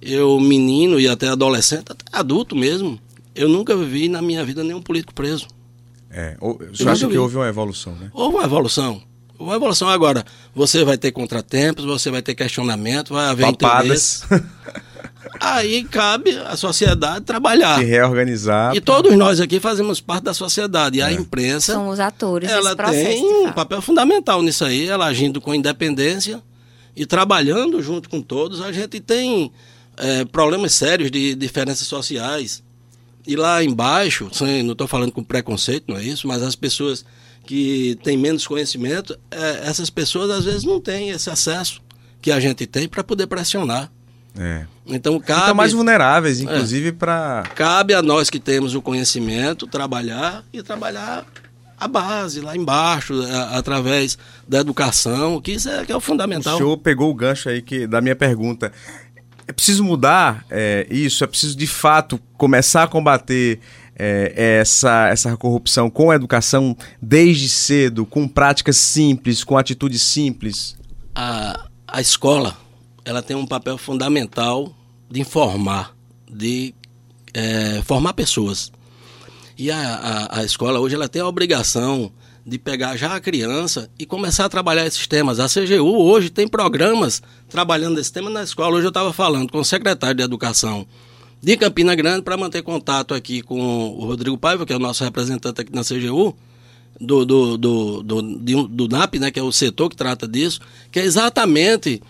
eu 0.00 0.38
menino 0.40 0.98
e 0.98 1.08
até 1.08 1.28
adolescente, 1.28 1.92
até 1.92 2.04
adulto 2.12 2.56
mesmo, 2.56 2.98
eu 3.34 3.48
nunca 3.48 3.76
vi 3.76 4.08
na 4.08 4.20
minha 4.20 4.44
vida 4.44 4.64
nenhum 4.64 4.82
político 4.82 5.14
preso. 5.14 5.46
É, 6.10 6.36
o 6.40 6.58
senhor 6.76 6.90
acha 6.90 7.08
que 7.08 7.16
houve 7.16 7.36
uma 7.36 7.48
evolução, 7.48 7.94
né? 7.94 8.10
Houve 8.12 8.36
uma 8.36 8.44
evolução. 8.44 9.02
Uma 9.42 9.56
evolução 9.56 9.88
agora. 9.88 10.24
Você 10.54 10.84
vai 10.84 10.96
ter 10.96 11.12
contratempos, 11.12 11.84
você 11.84 12.10
vai 12.10 12.22
ter 12.22 12.34
questionamento, 12.34 13.12
vai 13.14 13.26
haver 13.26 13.46
Papadas. 13.46 14.22
interesse. 14.24 14.44
Aí 15.40 15.84
cabe 15.84 16.36
a 16.38 16.56
sociedade 16.56 17.24
trabalhar. 17.24 17.78
Se 17.78 17.84
reorganizar. 17.84 18.76
E 18.76 18.80
pra... 18.80 18.94
todos 18.94 19.16
nós 19.16 19.40
aqui 19.40 19.58
fazemos 19.58 20.00
parte 20.00 20.24
da 20.24 20.34
sociedade. 20.34 20.98
E 20.98 21.00
é. 21.00 21.04
a 21.04 21.12
imprensa. 21.12 21.74
Somos 21.74 21.98
atores. 21.98 22.50
Ela 22.50 22.76
tem 22.76 23.24
um 23.46 23.52
papel 23.52 23.82
fundamental 23.82 24.42
nisso 24.42 24.64
aí, 24.64 24.86
ela 24.86 25.06
agindo 25.06 25.40
com 25.40 25.54
independência 25.54 26.40
e 26.94 27.06
trabalhando 27.06 27.82
junto 27.82 28.08
com 28.08 28.20
todos. 28.20 28.60
A 28.60 28.70
gente 28.70 29.00
tem 29.00 29.50
é, 29.96 30.24
problemas 30.24 30.72
sérios 30.74 31.10
de 31.10 31.34
diferenças 31.34 31.86
sociais. 31.86 32.62
E 33.26 33.36
lá 33.36 33.62
embaixo, 33.62 34.28
não 34.64 34.72
estou 34.72 34.88
falando 34.88 35.12
com 35.12 35.22
preconceito, 35.22 35.84
não 35.88 35.96
é 35.96 36.02
isso, 36.02 36.26
mas 36.26 36.42
as 36.42 36.56
pessoas 36.56 37.04
que 37.44 37.98
têm 38.02 38.16
menos 38.16 38.46
conhecimento, 38.46 39.18
é, 39.30 39.68
essas 39.68 39.90
pessoas 39.90 40.30
às 40.30 40.44
vezes 40.44 40.64
não 40.64 40.80
têm 40.80 41.10
esse 41.10 41.28
acesso 41.28 41.80
que 42.20 42.30
a 42.30 42.38
gente 42.38 42.66
tem 42.66 42.88
para 42.88 43.02
poder 43.02 43.26
pressionar. 43.26 43.90
É. 44.38 44.64
Então 44.86 45.18
cabe. 45.20 45.40
Estão 45.40 45.54
mais 45.54 45.72
vulneráveis, 45.72 46.40
inclusive, 46.40 46.88
é, 46.88 46.92
para. 46.92 47.42
Cabe 47.54 47.94
a 47.94 48.02
nós 48.02 48.30
que 48.30 48.40
temos 48.40 48.74
o 48.74 48.80
conhecimento 48.80 49.66
trabalhar 49.66 50.44
e 50.52 50.62
trabalhar 50.62 51.26
a 51.78 51.88
base 51.88 52.40
lá 52.40 52.56
embaixo, 52.56 53.20
a, 53.22 53.58
através 53.58 54.16
da 54.48 54.60
educação, 54.60 55.40
que 55.40 55.52
isso 55.52 55.68
é, 55.68 55.84
que 55.84 55.92
é 55.92 55.96
o 55.96 56.00
fundamental. 56.00 56.54
O 56.54 56.58
senhor 56.58 56.78
pegou 56.78 57.10
o 57.10 57.14
gancho 57.14 57.48
aí 57.48 57.60
que, 57.60 57.86
da 57.86 58.00
minha 58.00 58.16
pergunta. 58.16 58.72
É 59.46 59.52
preciso 59.52 59.82
mudar 59.82 60.46
é, 60.48 60.86
isso, 60.88 61.24
é 61.24 61.26
preciso 61.26 61.56
de 61.56 61.66
fato 61.66 62.18
começar 62.38 62.84
a 62.84 62.86
combater 62.86 63.58
é, 63.96 64.58
essa, 64.60 65.08
essa 65.08 65.36
corrupção 65.36 65.90
com 65.90 66.10
a 66.10 66.14
educação 66.14 66.76
desde 67.00 67.48
cedo, 67.48 68.06
com 68.06 68.26
práticas 68.26 68.76
simples, 68.76 69.44
com 69.44 69.56
atitudes 69.56 70.02
simples? 70.02 70.76
A, 71.14 71.66
a 71.86 72.00
escola 72.00 72.56
ela 73.04 73.22
tem 73.22 73.36
um 73.36 73.46
papel 73.46 73.76
fundamental 73.76 74.72
de 75.10 75.20
informar, 75.20 75.94
de 76.30 76.74
é, 77.34 77.82
formar 77.84 78.14
pessoas. 78.14 78.72
E 79.58 79.70
a, 79.70 79.78
a, 79.78 80.40
a, 80.40 80.44
escola 80.44 80.80
hoje 80.80 80.94
ela 80.94 81.08
tem 81.08 81.20
a 81.20 81.26
obrigação 81.26 82.10
de 82.44 82.58
pegar 82.58 82.96
já 82.96 83.14
a 83.14 83.20
criança 83.20 83.90
e 83.98 84.06
começar 84.06 84.46
a 84.46 84.48
trabalhar 84.48 84.86
esses 84.86 85.06
temas. 85.06 85.38
A 85.38 85.48
CGU 85.48 85.84
hoje 85.84 86.30
tem 86.30 86.48
programas 86.48 87.22
trabalhando 87.48 88.00
esse 88.00 88.12
tema 88.12 88.30
na 88.30 88.42
escola. 88.42 88.76
Hoje 88.76 88.86
eu 88.86 88.90
estava 88.90 89.12
falando 89.12 89.52
com 89.52 89.58
o 89.58 89.64
secretário 89.64 90.16
de 90.16 90.22
Educação 90.22 90.86
de 91.42 91.56
Campina 91.56 91.94
Grande 91.94 92.22
para 92.22 92.36
manter 92.36 92.62
contato 92.62 93.12
aqui 93.12 93.42
com 93.42 93.58
o 93.60 94.04
Rodrigo 94.04 94.38
Paiva, 94.38 94.64
que 94.64 94.72
é 94.72 94.76
o 94.76 94.78
nosso 94.78 95.02
representante 95.02 95.60
aqui 95.60 95.74
na 95.74 95.82
CGU, 95.82 96.36
do, 97.00 97.24
do, 97.24 97.58
do, 97.58 98.02
do, 98.02 98.68
do, 98.68 98.88
NAP, 98.88 99.16
né, 99.16 99.30
que 99.30 99.40
é 99.40 99.42
o 99.42 99.50
setor 99.50 99.88
que 99.90 99.96
trata 99.96 100.28
disso, 100.28 100.60
que 100.92 101.00
é 101.00 101.04
exatamente 101.04 102.00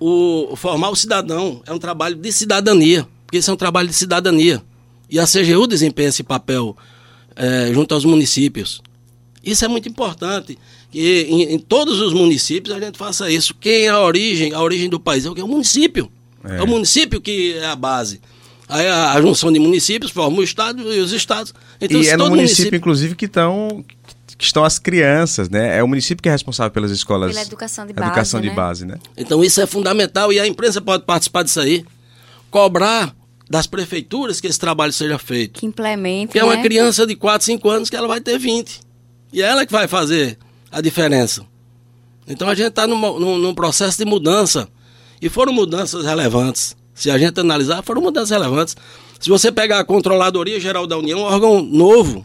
o 0.00 0.56
formar 0.56 0.88
o 0.88 0.96
cidadão. 0.96 1.62
É 1.66 1.72
um 1.72 1.78
trabalho 1.78 2.16
de 2.16 2.32
cidadania, 2.32 3.06
porque 3.26 3.38
isso 3.38 3.50
é 3.50 3.54
um 3.54 3.58
trabalho 3.58 3.88
de 3.88 3.94
cidadania. 3.94 4.62
E 5.10 5.18
a 5.18 5.26
CGU 5.26 5.66
desempenha 5.66 6.08
esse 6.08 6.22
papel 6.22 6.74
é, 7.36 7.70
junto 7.74 7.94
aos 7.94 8.06
municípios. 8.06 8.80
Isso 9.44 9.64
é 9.64 9.68
muito 9.68 9.88
importante. 9.88 10.58
Que 10.90 11.26
em, 11.28 11.42
em, 11.54 11.58
todos 11.58 12.00
os 12.00 12.14
municípios 12.14 12.74
a 12.74 12.80
gente 12.80 12.96
faça 12.96 13.30
isso. 13.30 13.54
Quem 13.54 13.84
é 13.84 13.88
a 13.90 14.00
origem, 14.00 14.52
a 14.54 14.62
origem 14.62 14.88
do 14.88 14.98
país 14.98 15.26
é 15.26 15.30
o 15.30 15.34
que? 15.34 15.40
É 15.40 15.44
o 15.44 15.48
município. 15.48 16.10
É. 16.42 16.58
é 16.58 16.62
o 16.62 16.66
município 16.66 17.20
que 17.20 17.52
é 17.52 17.66
a 17.66 17.76
base. 17.76 18.20
Aí 18.68 18.86
a, 18.86 19.12
a, 19.12 19.20
junção 19.20 19.52
de 19.52 19.60
municípios 19.60 20.10
forma 20.10 20.38
o 20.38 20.42
Estado 20.42 20.92
e 20.92 20.98
os 20.98 21.12
Estados. 21.12 21.54
Então, 21.80 22.00
e 22.00 22.08
é 22.08 22.16
no 22.16 22.24
município, 22.24 22.36
município, 22.36 22.76
inclusive, 22.76 23.14
que 23.14 23.26
estão 23.26 23.84
que 24.36 24.44
estão 24.44 24.64
as 24.64 24.78
crianças, 24.78 25.48
né? 25.48 25.78
É 25.78 25.82
o 25.82 25.88
município 25.88 26.22
que 26.22 26.28
é 26.28 26.32
responsável 26.32 26.70
pelas 26.70 26.90
escolas. 26.90 27.32
Pela 27.32 27.46
educação 27.46 27.86
de 27.86 27.92
base. 27.92 28.08
Educação 28.08 28.40
né? 28.40 28.48
de 28.48 28.54
base, 28.54 28.86
né? 28.86 28.98
Então 29.16 29.42
isso 29.42 29.60
é 29.60 29.66
fundamental 29.66 30.32
e 30.32 30.38
a 30.38 30.46
imprensa 30.46 30.80
pode 30.80 31.04
participar 31.04 31.42
disso 31.42 31.60
aí. 31.60 31.84
Cobrar 32.50 33.14
das 33.48 33.66
prefeituras 33.66 34.40
que 34.40 34.46
esse 34.46 34.58
trabalho 34.58 34.92
seja 34.92 35.18
feito. 35.18 35.60
Que 35.60 35.66
implemente. 35.66 36.32
Que 36.32 36.38
né? 36.38 36.42
é 36.42 36.44
uma 36.44 36.56
né? 36.56 36.62
criança 36.62 37.06
de 37.06 37.14
4, 37.14 37.44
5 37.46 37.68
anos 37.70 37.90
que 37.90 37.96
ela 37.96 38.08
vai 38.08 38.20
ter 38.20 38.38
20. 38.38 38.80
E 39.32 39.42
é 39.42 39.46
ela 39.46 39.64
que 39.64 39.72
vai 39.72 39.88
fazer 39.88 40.36
a 40.70 40.80
diferença. 40.80 41.46
Então 42.28 42.48
a 42.48 42.54
gente 42.54 42.68
está 42.68 42.86
num, 42.86 42.98
num, 43.18 43.38
num 43.38 43.54
processo 43.54 43.96
de 43.96 44.04
mudança. 44.04 44.68
E 45.22 45.30
foram 45.30 45.52
mudanças 45.52 46.04
relevantes. 46.04 46.76
Se 46.96 47.10
a 47.10 47.18
gente 47.18 47.38
analisar, 47.38 47.82
foram 47.82 48.00
mudanças 48.00 48.30
relevantes. 48.30 48.74
Se 49.20 49.28
você 49.28 49.52
pegar 49.52 49.80
a 49.80 49.84
Controladoria 49.84 50.58
Geral 50.58 50.86
da 50.86 50.96
União, 50.96 51.20
um 51.20 51.22
órgão 51.24 51.62
novo, 51.62 52.24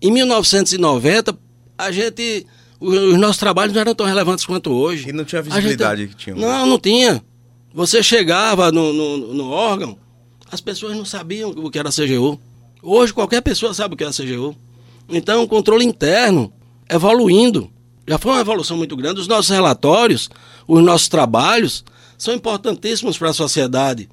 em 0.00 0.10
1990, 0.12 1.36
a 1.76 1.90
gente. 1.90 2.46
Os 2.80 3.18
nossos 3.18 3.36
trabalhos 3.36 3.74
não 3.74 3.80
eram 3.82 3.94
tão 3.94 4.06
relevantes 4.06 4.46
quanto 4.46 4.72
hoje. 4.72 5.10
E 5.10 5.12
não 5.12 5.24
tinha 5.24 5.40
a 5.40 5.42
visibilidade 5.42 6.02
a 6.02 6.06
gente, 6.06 6.16
que 6.16 6.24
tinha. 6.24 6.36
Não, 6.36 6.64
não 6.64 6.78
tinha. 6.78 7.22
Você 7.74 8.02
chegava 8.02 8.72
no, 8.72 8.92
no, 8.92 9.34
no, 9.34 9.50
órgão, 9.50 9.98
as 10.50 10.60
pessoas 10.60 10.96
não 10.96 11.04
sabiam 11.04 11.50
o 11.50 11.70
que 11.70 11.78
era 11.78 11.90
a 11.90 11.92
CGU. 11.92 12.40
Hoje 12.82 13.12
qualquer 13.12 13.42
pessoa 13.42 13.74
sabe 13.74 13.94
o 13.94 13.96
que 13.96 14.04
é 14.04 14.06
a 14.06 14.12
CGU. 14.12 14.56
Então 15.10 15.42
o 15.42 15.48
controle 15.48 15.84
interno 15.84 16.52
evoluindo. 16.88 17.70
Já 18.08 18.16
foi 18.16 18.32
uma 18.32 18.40
evolução 18.40 18.76
muito 18.76 18.96
grande. 18.96 19.20
Os 19.20 19.28
nossos 19.28 19.50
relatórios, 19.50 20.30
os 20.66 20.82
nossos 20.82 21.08
trabalhos, 21.08 21.84
são 22.20 22.34
importantíssimos 22.34 23.16
para 23.16 23.30
a 23.30 23.32
sociedade. 23.32 24.06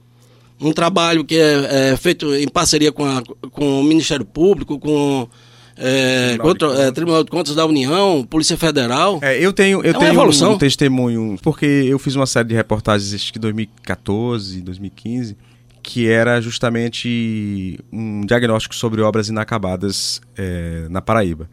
Um 0.60 0.72
trabalho 0.72 1.26
que 1.26 1.36
é, 1.36 1.92
é 1.92 1.98
feito 1.98 2.34
em 2.34 2.48
parceria 2.48 2.92
com, 2.92 3.06
a, 3.06 3.22
com 3.52 3.82
o 3.82 3.84
Ministério 3.84 4.26
Público, 4.26 4.80
com 4.80 5.28
é, 5.76 6.30
Tribunal, 6.30 6.48
contra, 6.48 6.68
de 6.70 6.82
é, 6.82 6.92
Tribunal, 6.92 7.24
de 7.26 7.30
Contas 7.30 7.56
da 7.56 7.66
União, 7.66 8.26
Polícia 8.28 8.56
Federal. 8.56 9.20
É, 9.22 9.38
eu 9.38 9.52
tenho, 9.52 9.84
eu 9.84 9.92
é 9.92 10.00
tenho 10.00 10.22
um, 10.22 10.54
um 10.54 10.58
testemunho, 10.58 11.38
porque 11.44 11.66
eu 11.66 12.00
fiz 12.00 12.16
uma 12.16 12.26
série 12.26 12.48
de 12.48 12.56
reportagens 12.56 13.14
acho 13.14 13.32
que 13.32 13.38
2014, 13.38 14.62
2015, 14.62 15.36
que 15.84 16.08
era 16.08 16.40
justamente 16.40 17.78
um 17.92 18.26
diagnóstico 18.26 18.74
sobre 18.74 19.02
obras 19.02 19.28
inacabadas 19.28 20.22
é, 20.38 20.88
na 20.90 21.02
Paraíba. 21.02 21.50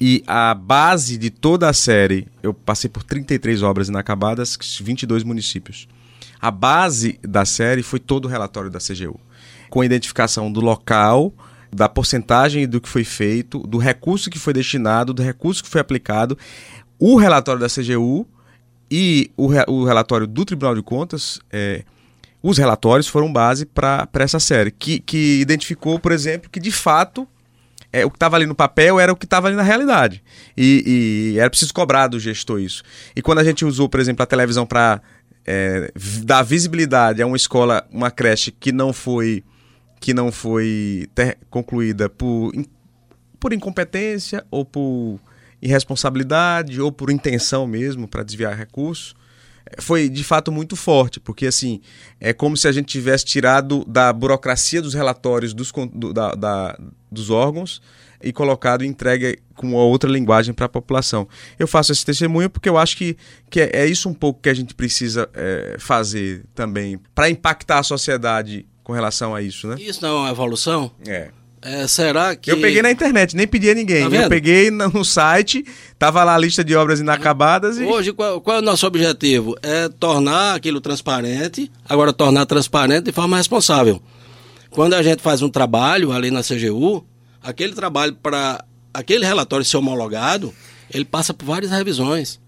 E 0.00 0.22
a 0.26 0.54
base 0.54 1.16
de 1.16 1.30
toda 1.30 1.68
a 1.68 1.72
série, 1.72 2.28
eu 2.42 2.52
passei 2.52 2.88
por 2.90 3.02
33 3.02 3.62
obras 3.62 3.88
inacabadas, 3.88 4.58
22 4.80 5.24
municípios. 5.24 5.88
A 6.40 6.50
base 6.50 7.18
da 7.22 7.46
série 7.46 7.82
foi 7.82 7.98
todo 7.98 8.26
o 8.26 8.28
relatório 8.28 8.70
da 8.70 8.78
CGU, 8.78 9.18
com 9.70 9.80
a 9.80 9.86
identificação 9.86 10.52
do 10.52 10.60
local, 10.60 11.32
da 11.72 11.88
porcentagem 11.88 12.68
do 12.68 12.80
que 12.80 12.88
foi 12.88 13.04
feito, 13.04 13.58
do 13.60 13.78
recurso 13.78 14.28
que 14.28 14.38
foi 14.38 14.52
destinado, 14.52 15.14
do 15.14 15.22
recurso 15.22 15.62
que 15.62 15.68
foi 15.68 15.80
aplicado, 15.80 16.36
o 16.98 17.16
relatório 17.16 17.60
da 17.60 17.68
CGU 17.68 18.26
e 18.90 19.30
o, 19.36 19.46
re, 19.46 19.64
o 19.66 19.84
relatório 19.84 20.26
do 20.26 20.44
Tribunal 20.44 20.74
de 20.74 20.82
Contas. 20.82 21.40
É, 21.50 21.84
os 22.42 22.58
relatórios 22.58 23.08
foram 23.08 23.32
base 23.32 23.64
para 23.64 24.08
essa 24.20 24.38
série, 24.38 24.70
que, 24.70 25.00
que 25.00 25.40
identificou, 25.40 25.98
por 25.98 26.12
exemplo, 26.12 26.50
que 26.50 26.60
de 26.60 26.70
fato 26.70 27.26
é, 27.92 28.04
o 28.04 28.10
que 28.10 28.16
estava 28.16 28.36
ali 28.36 28.46
no 28.46 28.54
papel 28.54 29.00
era 29.00 29.12
o 29.12 29.16
que 29.16 29.24
estava 29.24 29.48
ali 29.48 29.56
na 29.56 29.62
realidade. 29.62 30.22
E, 30.56 31.32
e, 31.34 31.38
era 31.38 31.48
preciso 31.48 31.72
cobrar 31.72 32.08
do 32.08 32.18
gestor 32.18 32.60
isso. 32.60 32.82
E 33.14 33.22
quando 33.22 33.38
a 33.38 33.44
gente 33.44 33.64
usou, 33.64 33.88
por 33.88 34.00
exemplo, 34.00 34.22
a 34.22 34.26
televisão 34.26 34.66
para 34.66 35.00
é, 35.46 35.90
dar 36.24 36.42
visibilidade 36.42 37.22
a 37.22 37.26
uma 37.26 37.36
escola, 37.36 37.86
uma 37.90 38.10
creche 38.10 38.50
que 38.50 38.72
não 38.72 38.92
foi 38.92 39.44
que 39.98 40.12
não 40.12 40.30
foi 40.30 41.08
ter, 41.14 41.38
concluída 41.48 42.08
por, 42.08 42.52
por 43.40 43.52
incompetência 43.52 44.44
ou 44.50 44.64
por 44.64 45.18
irresponsabilidade 45.60 46.80
ou 46.80 46.92
por 46.92 47.10
intenção 47.10 47.66
mesmo 47.66 48.06
para 48.06 48.22
desviar 48.22 48.56
recursos, 48.56 49.14
foi 49.78 50.08
de 50.08 50.22
fato 50.22 50.52
muito 50.52 50.76
forte, 50.76 51.18
porque 51.20 51.46
assim, 51.46 51.80
é 52.20 52.32
como 52.32 52.56
se 52.56 52.68
a 52.68 52.72
gente 52.72 52.86
tivesse 52.86 53.24
tirado 53.24 53.84
da 53.86 54.12
burocracia 54.12 54.80
dos 54.80 54.94
relatórios 54.94 55.52
dos, 55.52 55.72
do, 55.92 56.12
da, 56.12 56.34
da, 56.34 56.78
dos 57.10 57.30
órgãos 57.30 57.82
e 58.22 58.32
colocado 58.32 58.84
entregue 58.84 59.38
com 59.54 59.72
outra 59.74 60.10
linguagem 60.10 60.54
para 60.54 60.66
a 60.66 60.68
população. 60.68 61.28
Eu 61.58 61.66
faço 61.66 61.92
esse 61.92 62.04
testemunho 62.04 62.48
porque 62.48 62.68
eu 62.68 62.78
acho 62.78 62.96
que, 62.96 63.16
que 63.50 63.60
é, 63.60 63.70
é 63.72 63.86
isso 63.86 64.08
um 64.08 64.14
pouco 64.14 64.40
que 64.40 64.48
a 64.48 64.54
gente 64.54 64.74
precisa 64.74 65.28
é, 65.34 65.76
fazer 65.78 66.44
também 66.54 66.98
para 67.14 67.28
impactar 67.28 67.80
a 67.80 67.82
sociedade 67.82 68.66
com 68.82 68.92
relação 68.92 69.34
a 69.34 69.42
isso, 69.42 69.66
né? 69.66 69.76
Isso 69.78 70.00
não 70.02 70.10
é 70.10 70.20
uma 70.20 70.30
evolução? 70.30 70.90
É. 71.06 71.30
É, 71.66 71.88
será 71.88 72.36
que. 72.36 72.52
Eu 72.52 72.60
peguei 72.60 72.80
na 72.80 72.92
internet, 72.92 73.34
nem 73.34 73.44
pedi 73.44 73.68
a 73.68 73.74
ninguém. 73.74 74.08
Tá 74.08 74.16
eu 74.16 74.28
peguei 74.28 74.70
no 74.70 75.04
site, 75.04 75.64
tava 75.98 76.22
lá 76.22 76.36
a 76.36 76.38
lista 76.38 76.62
de 76.62 76.76
obras 76.76 77.00
inacabadas. 77.00 77.76
E... 77.78 77.82
Hoje, 77.82 78.12
qual, 78.12 78.40
qual, 78.40 78.58
é 78.58 78.60
o 78.60 78.62
nosso 78.62 78.86
objetivo? 78.86 79.56
É 79.60 79.88
tornar 79.88 80.54
aquilo 80.54 80.80
transparente, 80.80 81.68
agora 81.88 82.12
tornar 82.12 82.46
transparente 82.46 83.06
de 83.06 83.12
forma 83.12 83.36
responsável. 83.36 84.00
Quando 84.70 84.94
a 84.94 85.02
gente 85.02 85.20
faz 85.20 85.42
um 85.42 85.48
trabalho 85.48 86.12
ali 86.12 86.30
na 86.30 86.40
CGU, 86.40 87.04
aquele 87.42 87.72
trabalho 87.72 88.14
para 88.14 88.64
aquele 88.94 89.26
relatório 89.26 89.64
ser 89.64 89.76
homologado, 89.76 90.54
ele 90.94 91.04
passa 91.04 91.34
por 91.34 91.46
várias 91.46 91.72
revisões. 91.72 92.38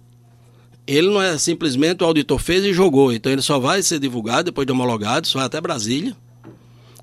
Ele 0.87 1.09
não 1.09 1.21
é 1.21 1.37
simplesmente 1.39 2.05
o 2.05 2.07
auditor 2.07 2.39
fez 2.39 2.65
e 2.65 2.73
jogou, 2.73 3.13
então 3.13 3.33
ele 3.33 3.43
só 3.43 3.59
vai 3.59 3.83
ser 3.83 3.99
divulgado 3.99 4.45
depois 4.45 4.65
de 4.65 4.73
homologado, 4.73 5.27
só 5.27 5.39
vai 5.39 5.47
até 5.47 5.61
Brasília 5.61 6.17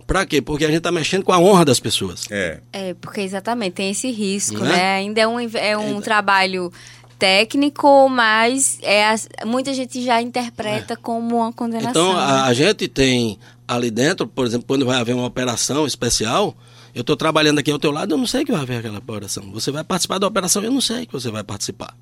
Pra 0.07 0.25
quê? 0.25 0.41
Porque 0.41 0.63
a 0.63 0.67
gente 0.67 0.77
está 0.77 0.91
mexendo 0.91 1.23
com 1.23 1.33
a 1.33 1.39
honra 1.39 1.65
das 1.65 1.79
pessoas. 1.79 2.25
É. 2.29 2.59
É, 2.71 2.93
porque 2.95 3.21
exatamente, 3.21 3.73
tem 3.73 3.91
esse 3.91 4.11
risco, 4.11 4.59
né? 4.59 4.69
né? 4.69 4.95
Ainda 4.97 5.21
é 5.21 5.27
um, 5.27 5.39
é 5.39 5.77
um 5.77 5.97
é. 5.97 6.01
trabalho 6.01 6.71
técnico, 7.17 8.07
mas 8.09 8.77
é, 8.83 9.15
muita 9.45 9.73
gente 9.73 10.03
já 10.03 10.21
interpreta 10.21 10.93
é. 10.93 10.97
como 10.97 11.37
uma 11.37 11.51
condenação. 11.51 11.89
Então, 11.89 12.11
a, 12.11 12.43
né? 12.43 12.49
a, 12.49 12.53
gente 12.53 12.87
tem 12.87 13.39
ali 13.67 13.89
dentro, 13.89 14.27
por 14.27 14.45
exemplo, 14.45 14.65
quando 14.67 14.85
vai 14.85 14.97
haver 14.97 15.15
uma 15.15 15.25
operação 15.25 15.87
especial, 15.87 16.55
eu 16.93 17.01
estou 17.01 17.15
trabalhando 17.15 17.59
aqui 17.59 17.71
ao 17.71 17.79
teu 17.79 17.91
lado, 17.91 18.13
eu 18.13 18.17
não 18.17 18.27
sei 18.27 18.45
que 18.45 18.51
vai 18.51 18.61
haver 18.61 18.77
aquela 18.77 18.99
operação. 18.99 19.51
Você 19.53 19.71
vai 19.71 19.83
participar 19.83 20.19
da 20.19 20.27
operação, 20.27 20.63
eu 20.63 20.71
não 20.71 20.81
sei 20.81 21.05
que 21.05 21.13
você 21.13 21.31
vai 21.31 21.43
participar. 21.43 21.95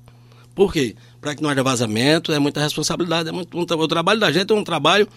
Por 0.54 0.72
quê? 0.72 0.94
Para 1.20 1.34
que 1.34 1.42
não 1.42 1.50
haja 1.50 1.62
vazamento, 1.62 2.32
é 2.32 2.38
muita 2.38 2.60
responsabilidade, 2.60 3.28
é 3.28 3.32
muito, 3.32 3.56
um, 3.58 3.62
o 3.62 3.88
trabalho 3.88 4.20
da 4.20 4.30
gente 4.30 4.52
é 4.52 4.54
um 4.54 4.62
trabalho 4.62 5.08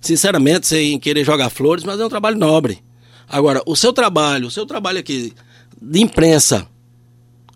sinceramente, 0.00 0.66
sem 0.66 0.98
querer 0.98 1.24
jogar 1.24 1.50
flores, 1.50 1.84
mas 1.84 2.00
é 2.00 2.04
um 2.04 2.08
trabalho 2.08 2.36
nobre. 2.36 2.82
Agora, 3.28 3.62
o 3.66 3.76
seu 3.76 3.92
trabalho, 3.92 4.46
o 4.46 4.50
seu 4.50 4.64
trabalho 4.64 4.98
aqui 4.98 5.32
de 5.80 6.00
imprensa 6.00 6.66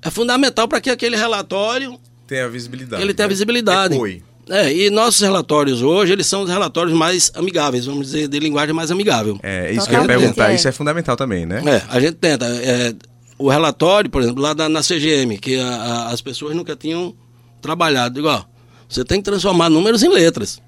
é 0.03 0.11
fundamental 0.11 0.69
para 0.69 0.81
que 0.81 0.91
aquele 0.91 1.17
relatório 1.17 1.99
tenha 2.27 2.49
visibilidade. 2.49 3.03
Ele 3.03 3.15
tenha 3.15 3.27
né? 3.27 3.33
visibilidade. 3.33 3.95
Ecoe. 3.95 4.23
É, 4.49 4.73
e 4.73 4.91
nossos 4.91 5.21
relatórios 5.21 5.83
hoje, 5.83 6.13
eles 6.13 6.27
são 6.27 6.43
os 6.43 6.51
relatórios 6.51 6.97
mais 6.97 7.31
amigáveis, 7.35 7.87
vamos 7.87 8.07
dizer, 8.07 8.27
de 8.27 8.39
linguagem 8.41 8.75
mais 8.75 8.91
amigável. 8.91 9.39
É, 9.43 9.71
isso 9.73 9.89
que 9.89 9.95
eu 9.95 10.01
ia 10.01 10.07
perguntar, 10.07 10.51
é. 10.51 10.55
isso 10.57 10.67
é 10.67 10.73
fundamental 10.73 11.17
também, 11.17 11.47
né? 11.47 11.63
É, 11.65 11.83
a 11.89 12.01
gente 12.01 12.15
tenta. 12.15 12.47
É, 12.47 12.95
o 13.39 13.49
relatório, 13.49 14.11
por 14.11 14.21
exemplo, 14.21 14.43
lá 14.43 14.53
da, 14.53 14.69
na 14.69 14.81
CGM, 14.81 15.39
que 15.39 15.59
a, 15.59 15.69
a, 15.69 16.09
as 16.11 16.21
pessoas 16.21 16.57
nunca 16.57 16.75
tinham 16.75 17.15
trabalhado, 17.61 18.19
igual, 18.19 18.45
você 18.89 19.05
tem 19.05 19.19
que 19.19 19.25
transformar 19.25 19.71
números 19.71 20.03
em 20.03 20.09
letras. 20.09 20.61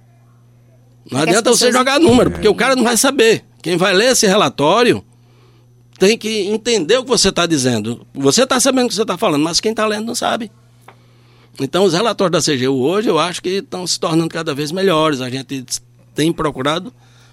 Não 1.11 1.21
adianta 1.21 1.51
você 1.51 1.71
jogar 1.71 2.01
número, 2.01 2.31
porque 2.31 2.49
o 2.49 2.55
cara 2.55 2.75
não 2.75 2.85
vai 2.85 2.97
saber. 2.97 3.45
Quem 3.63 3.77
vai 3.77 3.93
ler 3.93 4.13
esse 4.13 4.27
relatório 4.27 5.05
tem 5.99 6.19
que 6.19 6.49
entender 6.49 6.99
o 6.99 7.03
que 7.03 7.09
você 7.09 7.29
está 7.29 7.47
dizendo. 7.47 8.07
Você 8.15 8.43
está 8.43 8.59
sabendo 8.59 8.87
o 8.87 8.89
que 8.89 8.95
você 8.95 9.03
está 9.03 9.17
falando, 9.17 9.43
mas 9.43 9.61
quem 9.61 9.71
está 9.71 9.87
lendo 9.87 10.07
não 10.07 10.15
sabe. 10.15 10.51
Então, 11.61 11.85
os 11.85 11.95
relatórios 11.95 12.45
da 12.45 12.53
CGU 12.53 12.83
hoje, 12.83 13.09
eu 13.09 13.19
acho 13.19 13.41
que 13.41 13.49
estão 13.51 13.87
se 13.87 13.99
tornando 13.99 14.29
cada 14.29 14.55
vez 14.55 14.73
melhores. 14.73 15.21
A 15.21 15.31
gente 15.31 15.65
tem 16.15 16.33
procurado 16.33 16.93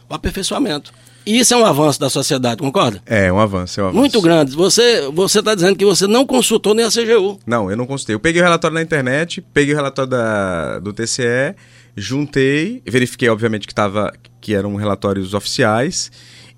o 0.10 0.14
aperfeiçoamento. 0.14 0.94
E 1.26 1.40
isso 1.40 1.54
é 1.54 1.58
um 1.58 1.66
avanço 1.66 2.00
da 2.00 2.10
sociedade, 2.10 2.58
concorda? 2.58 3.02
É, 3.06 3.32
um 3.32 3.40
avanço, 3.40 3.80
é 3.80 3.84
um 3.84 3.88
avanço. 3.88 4.00
Muito 4.00 4.22
grande. 4.22 4.56
Você 4.56 5.08
você 5.14 5.40
está 5.40 5.54
dizendo 5.54 5.76
que 5.76 5.86
você 5.86 6.08
não 6.08 6.26
consultou 6.26 6.74
nem 6.74 6.86
a 6.86 6.90
CGU. 6.90 7.40
Não, 7.46 7.70
eu 7.70 7.78
não 7.78 7.86
consultei. 7.86 8.16
Eu 8.16 8.20
peguei 8.20 8.42
o 8.42 8.44
relatório 8.44 8.74
na 8.74 8.82
internet, 8.82 9.42
peguei 9.54 9.74
o 9.74 9.78
relatório 9.78 10.10
da, 10.10 10.80
do 10.80 10.92
TCE, 10.92 11.56
juntei, 11.96 12.82
verifiquei, 12.86 13.30
obviamente, 13.30 13.68
que, 13.68 13.76
tava, 13.76 14.14
que 14.40 14.54
eram 14.54 14.76
relatórios 14.76 15.34
oficiais 15.34 16.12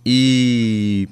e 0.06 1.08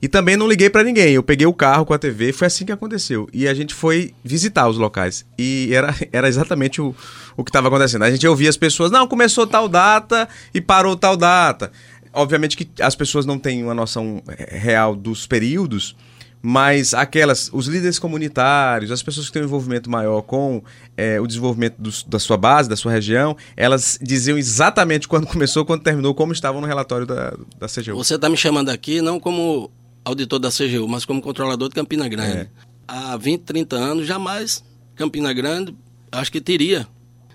e 0.00 0.08
também 0.08 0.36
não 0.36 0.48
liguei 0.48 0.70
para 0.70 0.84
ninguém. 0.84 1.14
Eu 1.14 1.22
peguei 1.22 1.46
o 1.46 1.52
carro 1.52 1.84
com 1.84 1.92
a 1.92 1.98
TV, 1.98 2.32
foi 2.32 2.46
assim 2.46 2.64
que 2.64 2.72
aconteceu. 2.72 3.28
E 3.32 3.48
a 3.48 3.54
gente 3.54 3.74
foi 3.74 4.14
visitar 4.22 4.68
os 4.68 4.78
locais. 4.78 5.26
E 5.36 5.70
era, 5.72 5.94
era 6.12 6.28
exatamente 6.28 6.80
o, 6.80 6.94
o 7.36 7.44
que 7.44 7.50
estava 7.50 7.68
acontecendo. 7.68 8.04
A 8.04 8.10
gente 8.10 8.26
ouvia 8.26 8.48
as 8.48 8.56
pessoas, 8.56 8.90
não, 8.90 9.06
começou 9.06 9.46
tal 9.46 9.68
data 9.68 10.28
e 10.54 10.60
parou 10.60 10.96
tal 10.96 11.16
data. 11.16 11.72
Obviamente 12.12 12.56
que 12.56 12.68
as 12.80 12.94
pessoas 12.94 13.26
não 13.26 13.38
têm 13.38 13.62
uma 13.62 13.74
noção 13.74 14.22
real 14.48 14.94
dos 14.94 15.26
períodos, 15.26 15.96
mas 16.40 16.94
aquelas, 16.94 17.50
os 17.52 17.66
líderes 17.66 17.98
comunitários, 17.98 18.90
as 18.90 19.02
pessoas 19.02 19.26
que 19.26 19.32
têm 19.32 19.42
um 19.42 19.46
envolvimento 19.46 19.90
maior 19.90 20.22
com 20.22 20.62
é, 20.96 21.20
o 21.20 21.26
desenvolvimento 21.26 21.76
do, 21.78 21.90
da 22.06 22.18
sua 22.18 22.36
base, 22.36 22.68
da 22.68 22.76
sua 22.76 22.92
região, 22.92 23.36
elas 23.56 23.98
diziam 24.00 24.38
exatamente 24.38 25.08
quando 25.08 25.26
começou, 25.28 25.64
quando 25.64 25.82
terminou, 25.82 26.14
como 26.14 26.32
estavam 26.32 26.60
no 26.60 26.66
relatório 26.66 27.06
da, 27.06 27.36
da 27.58 27.66
CGU. 27.66 27.96
Você 27.96 28.14
está 28.14 28.28
me 28.28 28.36
chamando 28.36 28.68
aqui 28.68 29.02
não 29.02 29.18
como 29.18 29.70
auditor 30.04 30.38
da 30.38 30.50
CGU, 30.50 30.88
mas 30.88 31.04
como 31.04 31.20
controlador 31.20 31.68
de 31.68 31.74
Campina 31.74 32.08
Grande. 32.08 32.38
É. 32.38 32.48
Há 32.86 33.16
20, 33.16 33.42
30 33.42 33.76
anos, 33.76 34.06
jamais 34.06 34.64
Campina 34.94 35.32
Grande, 35.32 35.76
acho 36.10 36.32
que 36.32 36.40
teria, 36.40 36.86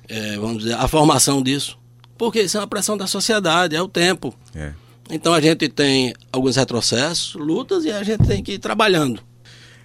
é, 0.07 0.37
vamos 0.37 0.63
dizer, 0.63 0.75
a 0.75 0.87
formação 0.87 1.41
disso. 1.41 1.77
Porque 2.17 2.41
isso 2.41 2.57
é 2.57 2.59
uma 2.59 2.67
pressão 2.67 2.97
da 2.97 3.05
sociedade, 3.05 3.75
é 3.75 3.81
o 3.81 3.87
tempo. 3.87 4.33
É. 4.55 4.73
Então 5.13 5.31
a 5.31 5.39
gente 5.39 5.69
tem 5.69 6.11
alguns 6.31 6.55
retrocessos, 6.55 7.35
lutas, 7.35 7.85
e 7.85 7.91
a 7.91 8.01
gente 8.01 8.25
tem 8.25 8.41
que 8.41 8.53
ir 8.53 8.59
trabalhando. 8.59 9.21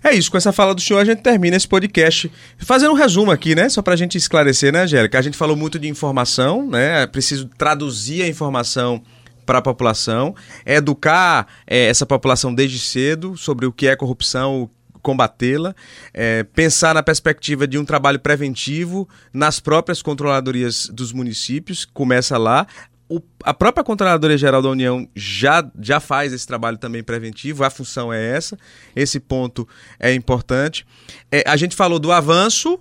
É 0.03 0.15
isso, 0.15 0.31
com 0.31 0.39
essa 0.39 0.53
fala 0.53 0.75
do 0.75 0.81
senhor 0.81 1.01
a 1.01 1.05
gente 1.05 1.21
termina 1.21 1.55
esse 1.55 1.69
podcast. 1.69 2.33
Fazendo 2.57 2.93
um 2.93 2.95
resumo 2.95 3.31
aqui, 3.31 3.55
né? 3.55 3.69
Só 3.69 3.83
para 3.83 3.93
a 3.93 3.97
gente 3.97 4.17
esclarecer, 4.17 4.73
né, 4.73 4.85
Angélica? 4.85 5.19
A 5.19 5.23
gente 5.23 5.37
falou 5.37 5.55
muito 5.55 5.79
de 5.79 5.87
informação, 5.87 6.67
né? 6.67 7.03
É 7.03 7.07
preciso 7.07 7.47
traduzir 7.59 8.23
a 8.23 8.29
informação 8.29 9.03
para 9.45 9.59
a 9.59 9.63
população, 9.63 10.35
educar 10.65 11.47
é, 11.67 11.89
essa 11.89 12.07
população 12.07 12.55
desde 12.55 12.79
cedo 12.79 13.37
sobre 13.37 13.67
o 13.67 13.73
que 13.73 13.87
é 13.87 13.97
corrupção, 13.97 14.71
combatê-la, 15.03 15.75
é, 16.15 16.43
pensar 16.43 16.95
na 16.95 17.03
perspectiva 17.03 17.67
de 17.67 17.79
um 17.79 17.85
trabalho 17.85 18.19
preventivo 18.19 19.09
nas 19.33 19.61
próprias 19.61 20.01
controladorias 20.01 20.89
dos 20.93 21.13
municípios, 21.13 21.85
começa 21.85 22.39
lá. 22.39 22.67
O, 23.09 23.21
a 23.43 23.55
própria 23.55 23.83
Controladoria 23.83 24.37
Geral 24.37 24.61
da 24.61 24.69
União 24.69 25.09
já, 25.15 25.69
já 25.81 25.99
faz 25.99 26.33
esse 26.33 26.47
trabalho 26.47 26.77
também 26.77 27.03
preventivo, 27.03 27.65
a 27.65 27.71
função 27.71 28.13
é 28.13 28.37
essa, 28.37 28.59
esse 28.95 29.19
ponto 29.19 29.67
é 29.99 30.13
importante. 30.13 30.87
É, 31.33 31.43
a 31.47 31.57
gente 31.57 31.75
falou 31.75 31.99
do 31.99 32.13
avanço, 32.13 32.79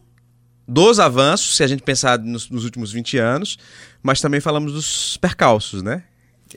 dos 0.68 1.00
avanços, 1.00 1.56
se 1.56 1.64
a 1.64 1.68
gente 1.68 1.82
pensar 1.82 2.20
nos, 2.20 2.50
nos 2.50 2.66
últimos 2.66 2.92
20 2.92 3.18
anos, 3.18 3.58
mas 4.04 4.20
também 4.20 4.42
falamos 4.42 4.74
dos 4.74 5.16
percalços, 5.18 5.82
né? 5.82 6.04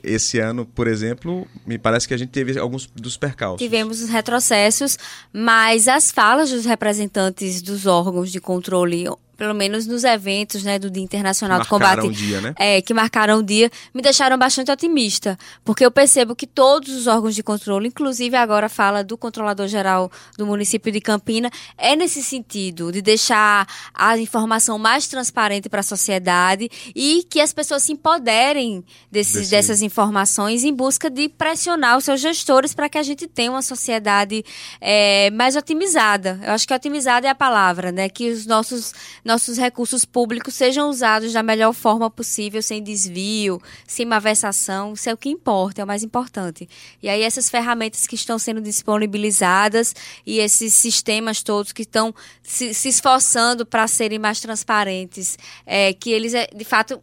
esse 0.03 0.39
ano, 0.39 0.65
por 0.65 0.87
exemplo, 0.87 1.47
me 1.65 1.77
parece 1.77 2.07
que 2.07 2.13
a 2.13 2.17
gente 2.17 2.29
teve 2.29 2.57
alguns 2.57 2.87
dos 2.87 3.17
percalços. 3.17 3.59
Tivemos 3.59 4.01
os 4.01 4.09
retrocessos, 4.09 4.97
mas 5.33 5.87
as 5.87 6.11
falas 6.11 6.49
dos 6.49 6.65
representantes 6.65 7.61
dos 7.61 7.85
órgãos 7.85 8.31
de 8.31 8.39
controle 8.39 9.05
pelo 9.41 9.55
menos 9.55 9.87
nos 9.87 10.03
eventos 10.03 10.61
né, 10.61 10.77
do 10.77 10.87
Dia 10.87 11.01
Internacional 11.01 11.61
do 11.61 11.67
Combate, 11.67 12.05
um 12.05 12.11
dia, 12.11 12.39
né? 12.39 12.53
é, 12.59 12.79
que 12.79 12.93
marcaram 12.93 13.39
o 13.39 13.43
dia, 13.43 13.71
me 13.91 13.99
deixaram 13.99 14.37
bastante 14.37 14.69
otimista, 14.69 15.35
porque 15.65 15.83
eu 15.83 15.89
percebo 15.89 16.35
que 16.35 16.45
todos 16.45 16.95
os 16.95 17.07
órgãos 17.07 17.33
de 17.33 17.41
controle, 17.41 17.87
inclusive 17.87 18.35
agora 18.37 18.69
fala 18.69 19.03
do 19.03 19.17
controlador 19.17 19.67
geral 19.67 20.11
do 20.37 20.45
município 20.45 20.91
de 20.91 21.01
Campina, 21.01 21.49
é 21.75 21.95
nesse 21.95 22.21
sentido 22.21 22.91
de 22.91 23.01
deixar 23.01 23.67
a 23.95 24.15
informação 24.15 24.77
mais 24.77 25.07
transparente 25.07 25.67
para 25.67 25.79
a 25.79 25.83
sociedade 25.83 26.69
e 26.95 27.25
que 27.27 27.41
as 27.41 27.51
pessoas 27.51 27.81
se 27.81 27.93
empoderem 27.93 28.85
desses, 29.11 29.49
dessas 29.49 29.81
informações 29.81 30.63
em 30.63 30.71
busca 30.71 31.09
de 31.09 31.27
pressionar 31.27 31.97
os 31.97 32.03
seus 32.03 32.21
gestores 32.21 32.75
para 32.75 32.87
que 32.87 32.99
a 32.99 33.03
gente 33.03 33.25
tenha 33.25 33.49
uma 33.49 33.63
sociedade 33.63 34.45
é, 34.79 35.31
mais 35.31 35.55
otimizada. 35.55 36.39
Eu 36.43 36.53
acho 36.53 36.67
que 36.67 36.75
otimizada 36.75 37.25
é 37.25 37.31
a 37.31 37.33
palavra, 37.33 37.91
né? 37.91 38.07
Que 38.07 38.29
os 38.29 38.45
nossos 38.45 38.93
nossos 39.31 39.57
recursos 39.57 40.03
públicos 40.03 40.53
sejam 40.53 40.89
usados 40.89 41.31
da 41.31 41.41
melhor 41.41 41.73
forma 41.73 42.09
possível, 42.09 42.61
sem 42.61 42.83
desvio, 42.83 43.61
sem 43.87 44.05
malversação. 44.05 44.93
Isso 44.93 45.09
é 45.09 45.13
o 45.13 45.17
que 45.17 45.29
importa, 45.29 45.81
é 45.81 45.83
o 45.83 45.87
mais 45.87 46.03
importante. 46.03 46.67
E 47.01 47.07
aí 47.07 47.21
essas 47.21 47.49
ferramentas 47.49 48.05
que 48.05 48.15
estão 48.15 48.37
sendo 48.37 48.59
disponibilizadas 48.61 49.95
e 50.25 50.39
esses 50.39 50.73
sistemas 50.73 51.41
todos 51.41 51.71
que 51.71 51.83
estão 51.83 52.13
se, 52.43 52.73
se 52.73 52.89
esforçando 52.89 53.65
para 53.65 53.87
serem 53.87 54.19
mais 54.19 54.41
transparentes, 54.41 55.37
é, 55.65 55.93
que 55.93 56.11
eles, 56.11 56.33
é, 56.33 56.47
de 56.53 56.65
fato, 56.65 57.01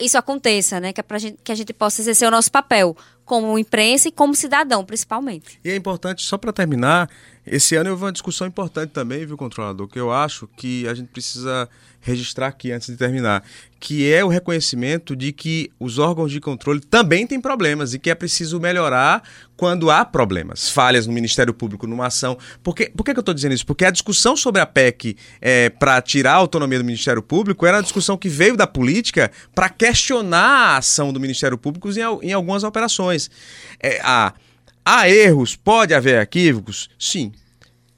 isso 0.00 0.16
aconteça, 0.16 0.80
né? 0.80 0.92
Que, 0.92 1.00
é 1.00 1.02
pra 1.02 1.18
gente, 1.18 1.38
que 1.42 1.52
a 1.52 1.54
gente 1.54 1.72
possa 1.72 2.00
exercer 2.00 2.26
o 2.26 2.30
nosso 2.30 2.50
papel 2.50 2.96
como 3.24 3.58
imprensa 3.58 4.08
e 4.08 4.12
como 4.12 4.34
cidadão, 4.34 4.84
principalmente. 4.84 5.58
E 5.64 5.70
é 5.70 5.76
importante, 5.76 6.22
só 6.22 6.38
para 6.38 6.52
terminar, 6.52 7.10
esse 7.46 7.76
ano 7.76 7.90
houve 7.90 8.02
uma 8.02 8.12
discussão 8.12 8.46
importante 8.46 8.90
também, 8.90 9.24
viu, 9.24 9.36
controlador, 9.36 9.86
que 9.86 10.00
eu 10.00 10.12
acho 10.12 10.48
que 10.56 10.86
a 10.88 10.94
gente 10.94 11.08
precisa 11.08 11.68
registrar 12.00 12.48
aqui 12.48 12.70
antes 12.72 12.88
de 12.88 12.96
terminar, 12.96 13.44
que 13.80 14.12
é 14.12 14.24
o 14.24 14.28
reconhecimento 14.28 15.14
de 15.14 15.32
que 15.32 15.70
os 15.78 15.98
órgãos 15.98 16.30
de 16.30 16.40
controle 16.40 16.80
também 16.80 17.26
têm 17.26 17.40
problemas 17.40 17.94
e 17.94 17.98
que 17.98 18.10
é 18.10 18.14
preciso 18.14 18.60
melhorar 18.60 19.22
quando 19.56 19.90
há 19.90 20.04
problemas, 20.04 20.68
falhas 20.68 21.06
no 21.06 21.12
Ministério 21.12 21.52
Público, 21.52 21.86
numa 21.86 22.06
ação. 22.06 22.38
Por 22.62 22.74
que, 22.74 22.90
por 22.90 23.04
que, 23.04 23.12
que 23.12 23.18
eu 23.18 23.22
estou 23.22 23.34
dizendo 23.34 23.54
isso? 23.54 23.66
Porque 23.66 23.84
a 23.84 23.90
discussão 23.90 24.36
sobre 24.36 24.60
a 24.60 24.66
PEC 24.66 25.16
é, 25.40 25.68
para 25.70 26.00
tirar 26.00 26.32
a 26.32 26.36
autonomia 26.36 26.78
do 26.78 26.84
Ministério 26.84 27.22
Público 27.22 27.66
era 27.66 27.78
uma 27.78 27.82
discussão 27.82 28.16
que 28.16 28.28
veio 28.28 28.56
da 28.56 28.66
política 28.66 29.30
para 29.54 29.68
questionar 29.68 30.74
a 30.74 30.76
ação 30.78 31.12
do 31.12 31.20
Ministério 31.20 31.58
Público 31.58 31.88
em, 31.90 32.28
em 32.28 32.32
algumas 32.32 32.64
operações. 32.64 33.30
É, 33.80 34.00
a 34.02 34.32
Há 34.88 35.10
erros? 35.10 35.56
Pode 35.56 35.92
haver 35.92 36.22
equívocos? 36.22 36.88
Sim. 36.96 37.32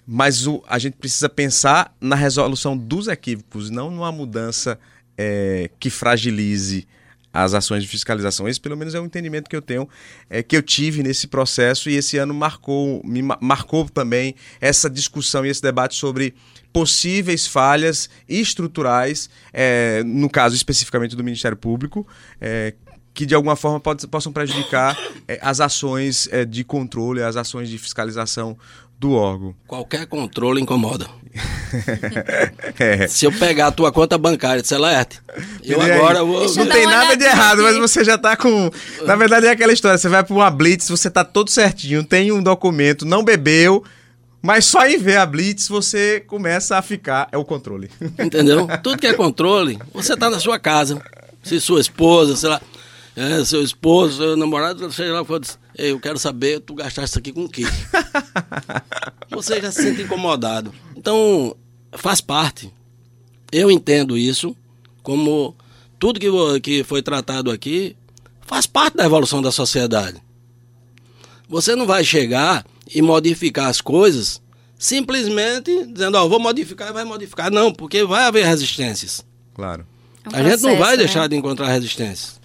Mas 0.06 0.46
o, 0.46 0.64
a 0.66 0.78
gente 0.78 0.96
precisa 0.96 1.28
pensar 1.28 1.94
na 2.00 2.16
resolução 2.16 2.74
dos 2.74 3.08
equívocos, 3.08 3.68
não 3.68 3.90
numa 3.90 4.10
mudança 4.10 4.78
é, 5.14 5.68
que 5.78 5.90
fragilize 5.90 6.88
as 7.30 7.52
ações 7.52 7.82
de 7.82 7.88
fiscalização. 7.90 8.48
Esse, 8.48 8.58
pelo 8.58 8.74
menos, 8.74 8.94
é 8.94 9.00
o 9.00 9.04
entendimento 9.04 9.50
que 9.50 9.54
eu 9.54 9.60
tenho, 9.60 9.86
é, 10.30 10.42
que 10.42 10.56
eu 10.56 10.62
tive 10.62 11.02
nesse 11.02 11.26
processo 11.26 11.90
e 11.90 11.94
esse 11.94 12.16
ano 12.16 12.32
marcou, 12.32 13.02
me 13.04 13.20
marcou 13.20 13.86
também 13.86 14.34
essa 14.58 14.88
discussão 14.88 15.44
e 15.44 15.50
esse 15.50 15.60
debate 15.60 15.94
sobre 15.94 16.34
possíveis 16.72 17.46
falhas 17.46 18.08
estruturais, 18.26 19.28
é, 19.52 20.02
no 20.04 20.30
caso 20.30 20.56
especificamente 20.56 21.14
do 21.14 21.22
Ministério 21.22 21.56
Público, 21.56 22.06
é, 22.40 22.72
que 23.18 23.26
de 23.26 23.34
alguma 23.34 23.56
forma 23.56 23.80
pode, 23.80 24.06
possam 24.06 24.30
prejudicar 24.30 24.96
é, 25.26 25.40
as 25.42 25.58
ações 25.58 26.28
é, 26.30 26.44
de 26.44 26.62
controle, 26.62 27.20
as 27.20 27.34
ações 27.34 27.68
de 27.68 27.76
fiscalização 27.76 28.56
do 28.96 29.10
órgão. 29.10 29.56
Qualquer 29.66 30.06
controle 30.06 30.60
incomoda. 30.60 31.08
é. 32.78 33.08
Se 33.08 33.24
eu 33.24 33.32
pegar 33.32 33.66
a 33.66 33.72
tua 33.72 33.90
conta 33.90 34.16
bancária 34.16 34.62
de 34.62 34.68
Celeste, 34.68 35.20
eu 35.64 35.82
agora 35.82 36.22
vou. 36.22 36.42
Não 36.54 36.68
tem 36.68 36.86
nada 36.86 37.16
de 37.16 37.24
errado, 37.24 37.60
mas 37.64 37.76
você 37.76 38.04
já 38.04 38.14
está 38.14 38.36
com. 38.36 38.70
Na 39.04 39.16
verdade 39.16 39.46
é 39.46 39.50
aquela 39.50 39.72
história: 39.72 39.98
você 39.98 40.08
vai 40.08 40.22
para 40.22 40.36
uma 40.36 40.48
blitz, 40.48 40.88
você 40.88 41.08
está 41.08 41.24
todo 41.24 41.50
certinho, 41.50 42.04
tem 42.04 42.30
um 42.30 42.40
documento, 42.40 43.04
não 43.04 43.24
bebeu. 43.24 43.82
Mas 44.40 44.64
só 44.66 44.86
em 44.86 44.96
ver 44.96 45.16
a 45.16 45.26
Blitz 45.26 45.66
você 45.66 46.20
começa 46.24 46.78
a 46.78 46.82
ficar. 46.82 47.28
É 47.32 47.36
o 47.36 47.44
controle. 47.44 47.90
Entendeu? 48.16 48.68
Tudo 48.80 48.96
que 48.96 49.08
é 49.08 49.12
controle, 49.12 49.76
você 49.92 50.14
está 50.14 50.30
na 50.30 50.38
sua 50.38 50.60
casa. 50.60 51.02
Se 51.42 51.60
sua 51.60 51.80
esposa, 51.80 52.36
sei 52.36 52.48
lá 52.48 52.60
é, 53.18 53.44
seu 53.44 53.64
esposo, 53.64 54.18
seu 54.18 54.36
namorado, 54.36 54.92
chega 54.92 55.12
lá 55.12 55.22
e 55.22 55.24
fala, 55.24 55.40
eu 55.76 55.98
quero 55.98 56.20
saber, 56.20 56.60
tu 56.60 56.72
gastaste 56.72 57.10
isso 57.10 57.18
aqui 57.18 57.32
com 57.32 57.46
o 57.46 57.48
quê? 57.48 57.64
Você 59.28 59.60
já 59.60 59.72
se 59.72 59.82
sente 59.82 60.02
incomodado. 60.02 60.72
Então, 60.96 61.56
faz 61.92 62.20
parte. 62.20 62.72
Eu 63.50 63.72
entendo 63.72 64.16
isso 64.16 64.56
como 65.02 65.56
tudo 65.98 66.20
que, 66.20 66.30
que 66.60 66.84
foi 66.84 67.02
tratado 67.02 67.50
aqui 67.50 67.96
faz 68.42 68.66
parte 68.66 68.96
da 68.96 69.04
evolução 69.04 69.42
da 69.42 69.50
sociedade. 69.50 70.22
Você 71.48 71.74
não 71.74 71.88
vai 71.88 72.04
chegar 72.04 72.64
e 72.94 73.02
modificar 73.02 73.66
as 73.66 73.80
coisas 73.80 74.40
simplesmente 74.78 75.86
dizendo, 75.86 76.16
ó, 76.16 76.24
oh, 76.24 76.28
vou 76.28 76.38
modificar 76.38 76.90
e 76.90 76.92
vai 76.92 77.04
modificar. 77.04 77.50
Não, 77.50 77.72
porque 77.72 78.04
vai 78.04 78.26
haver 78.26 78.46
resistências. 78.46 79.26
Claro. 79.54 79.84
É 80.24 80.28
um 80.28 80.38
a 80.38 80.48
gente 80.48 80.62
não 80.62 80.76
vai 80.76 80.92
né? 80.92 80.98
deixar 80.98 81.28
de 81.28 81.34
encontrar 81.34 81.66
resistências. 81.66 82.38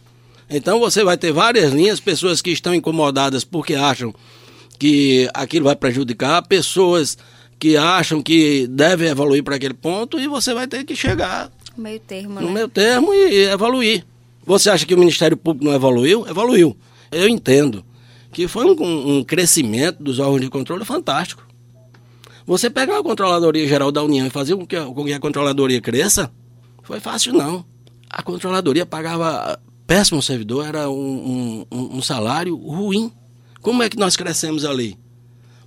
Então 0.56 0.80
você 0.80 1.04
vai 1.04 1.18
ter 1.18 1.32
várias 1.32 1.74
linhas, 1.74 2.00
pessoas 2.00 2.40
que 2.40 2.52
estão 2.52 2.76
incomodadas 2.76 3.44
porque 3.44 3.74
acham 3.74 4.14
que 4.78 5.28
aquilo 5.34 5.66
vai 5.66 5.76
prejudicar, 5.76 6.48
pessoas 6.48 7.18
que 7.58 7.76
acham 7.76 8.22
que 8.22 8.68
devem 8.68 9.10
evoluir 9.10 9.44
para 9.44 9.56
aquele 9.56 9.74
ponto 9.74 10.20
e 10.20 10.28
você 10.28 10.54
vai 10.54 10.68
ter 10.68 10.84
que 10.84 10.96
chegar 10.96 11.52
meio 11.76 12.00
termo, 12.00 12.40
no 12.40 12.48
né? 12.48 12.54
meio 12.54 12.68
termo 12.68 13.12
e 13.16 13.46
evoluir. 13.46 14.06
Você 14.46 14.70
acha 14.70 14.86
que 14.86 14.94
o 14.94 15.00
Ministério 15.00 15.36
Público 15.36 15.66
não 15.66 15.74
evoluiu? 15.74 16.28
Evoluiu. 16.28 16.78
Eu 17.12 17.28
entendo 17.28 17.84
que 18.32 18.48
foi 18.48 18.66
um, 18.66 19.18
um 19.18 19.24
crescimento 19.24 20.04
dos 20.04 20.20
órgãos 20.20 20.42
de 20.42 20.50
controle 20.52 20.86
fantástico. 20.86 21.48
Você 22.46 22.70
pegar 22.70 23.00
a 23.00 23.04
Controladoria 23.04 23.68
Geral 23.68 23.92
da 23.92 24.04
União 24.04 24.28
e 24.28 24.30
fazer 24.30 24.56
com 24.56 24.68
que, 24.68 24.80
com 24.80 25.06
que 25.06 25.14
a 25.14 25.20
Controladoria 25.20 25.82
cresça, 25.82 26.32
foi 26.84 27.00
fácil 27.00 27.34
não. 27.34 27.66
A 28.08 28.22
Controladoria 28.22 28.86
pagava 28.86 29.58
péssimo 29.86 30.22
servidor, 30.22 30.66
era 30.66 30.90
um, 30.90 31.66
um, 31.72 31.98
um 31.98 32.02
salário 32.02 32.56
ruim. 32.56 33.12
Como 33.62 33.84
é 33.84 33.90
que 33.90 33.98
nós 33.98 34.16
crescemos 34.16 34.66
ali? 34.66 34.98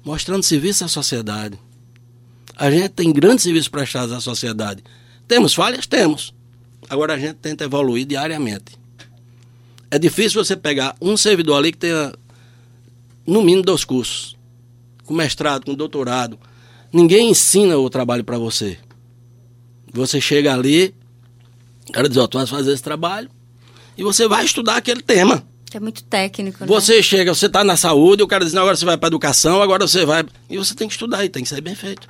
Mostrando 0.05 0.43
serviço 0.43 0.85
à 0.85 0.89
sociedade. 0.89 1.59
A 2.57 2.71
gente 2.71 2.91
tem 2.91 3.13
grandes 3.13 3.43
serviços 3.43 3.69
prestados 3.69 4.13
à 4.13 4.21
sociedade. 4.21 4.83
Temos 5.29 5.55
falhas? 5.55 5.87
Temos. 5.87 6.35
Agora 6.89 7.15
a 7.15 7.19
gente 7.19 7.35
tenta 7.35 7.65
evoluir 7.65 8.07
diariamente. 8.07 8.79
É 9.91 9.99
difícil 9.99 10.43
você 10.43 10.57
pegar 10.57 10.97
um 11.01 11.17
servidor 11.17 11.59
ali 11.59 11.73
que 11.73 11.79
tenha, 11.79 12.13
no 13.27 13.43
mínimo, 13.43 13.63
dois 13.63 13.85
cursos. 13.85 14.37
Com 15.05 15.15
mestrado, 15.15 15.65
com 15.65 15.75
doutorado. 15.75 16.39
Ninguém 16.93 17.31
ensina 17.31 17.77
o 17.77 17.91
trabalho 17.91 18.25
para 18.25 18.39
você. 18.39 18.79
Você 19.93 20.21
chega 20.21 20.53
ali, 20.53 20.95
o 21.89 21.93
cara 21.93 22.09
diz, 22.09 22.19
ó, 22.19 22.27
tu 22.27 22.39
vai 22.39 22.47
fazer 22.47 22.73
esse 22.73 22.83
trabalho, 22.83 23.31
e 23.97 24.03
você 24.03 24.29
vai 24.29 24.45
estudar 24.45 24.77
aquele 24.77 25.03
tema. 25.03 25.43
É 25.75 25.81
muito 25.81 26.03
técnico, 26.05 26.59
né? 26.61 26.67
Você 26.67 27.03
chega, 27.03 27.35
você 27.35 27.47
está 27.47 27.63
na 27.63 27.77
saúde, 27.77 28.23
o 28.23 28.27
cara 28.27 28.45
diz, 28.45 28.55
não, 28.55 28.63
agora 28.63 28.77
você 28.77 28.85
vai 28.85 28.97
para 28.97 29.09
educação, 29.09 29.61
agora 29.61 29.87
você 29.87 30.05
vai. 30.05 30.25
E 30.49 30.57
você 30.57 30.75
tem 30.75 30.89
que 30.89 30.95
estudar 30.95 31.25
e 31.25 31.29
tem 31.29 31.43
que 31.43 31.49
ser 31.49 31.61
bem 31.61 31.75
feito. 31.75 32.09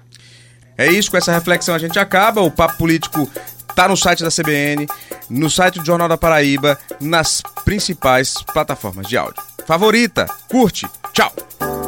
É 0.79 0.91
isso, 0.91 1.11
com 1.11 1.17
essa 1.17 1.33
reflexão 1.33 1.75
a 1.75 1.79
gente 1.79 1.99
acaba. 1.99 2.41
O 2.43 2.51
Papo 2.51 2.77
Político 2.77 3.29
tá 3.75 3.89
no 3.89 3.97
site 3.97 4.23
da 4.23 4.31
CBN, 4.31 4.87
no 5.29 5.51
site 5.51 5.79
do 5.79 5.87
Jornal 5.87 6.09
da 6.09 6.17
Paraíba, 6.19 6.79
nas 7.01 7.43
principais 7.65 8.35
plataformas 8.53 9.09
de 9.09 9.17
áudio. 9.17 9.43
Favorita, 9.67 10.27
curte, 10.49 10.87
tchau! 11.13 11.86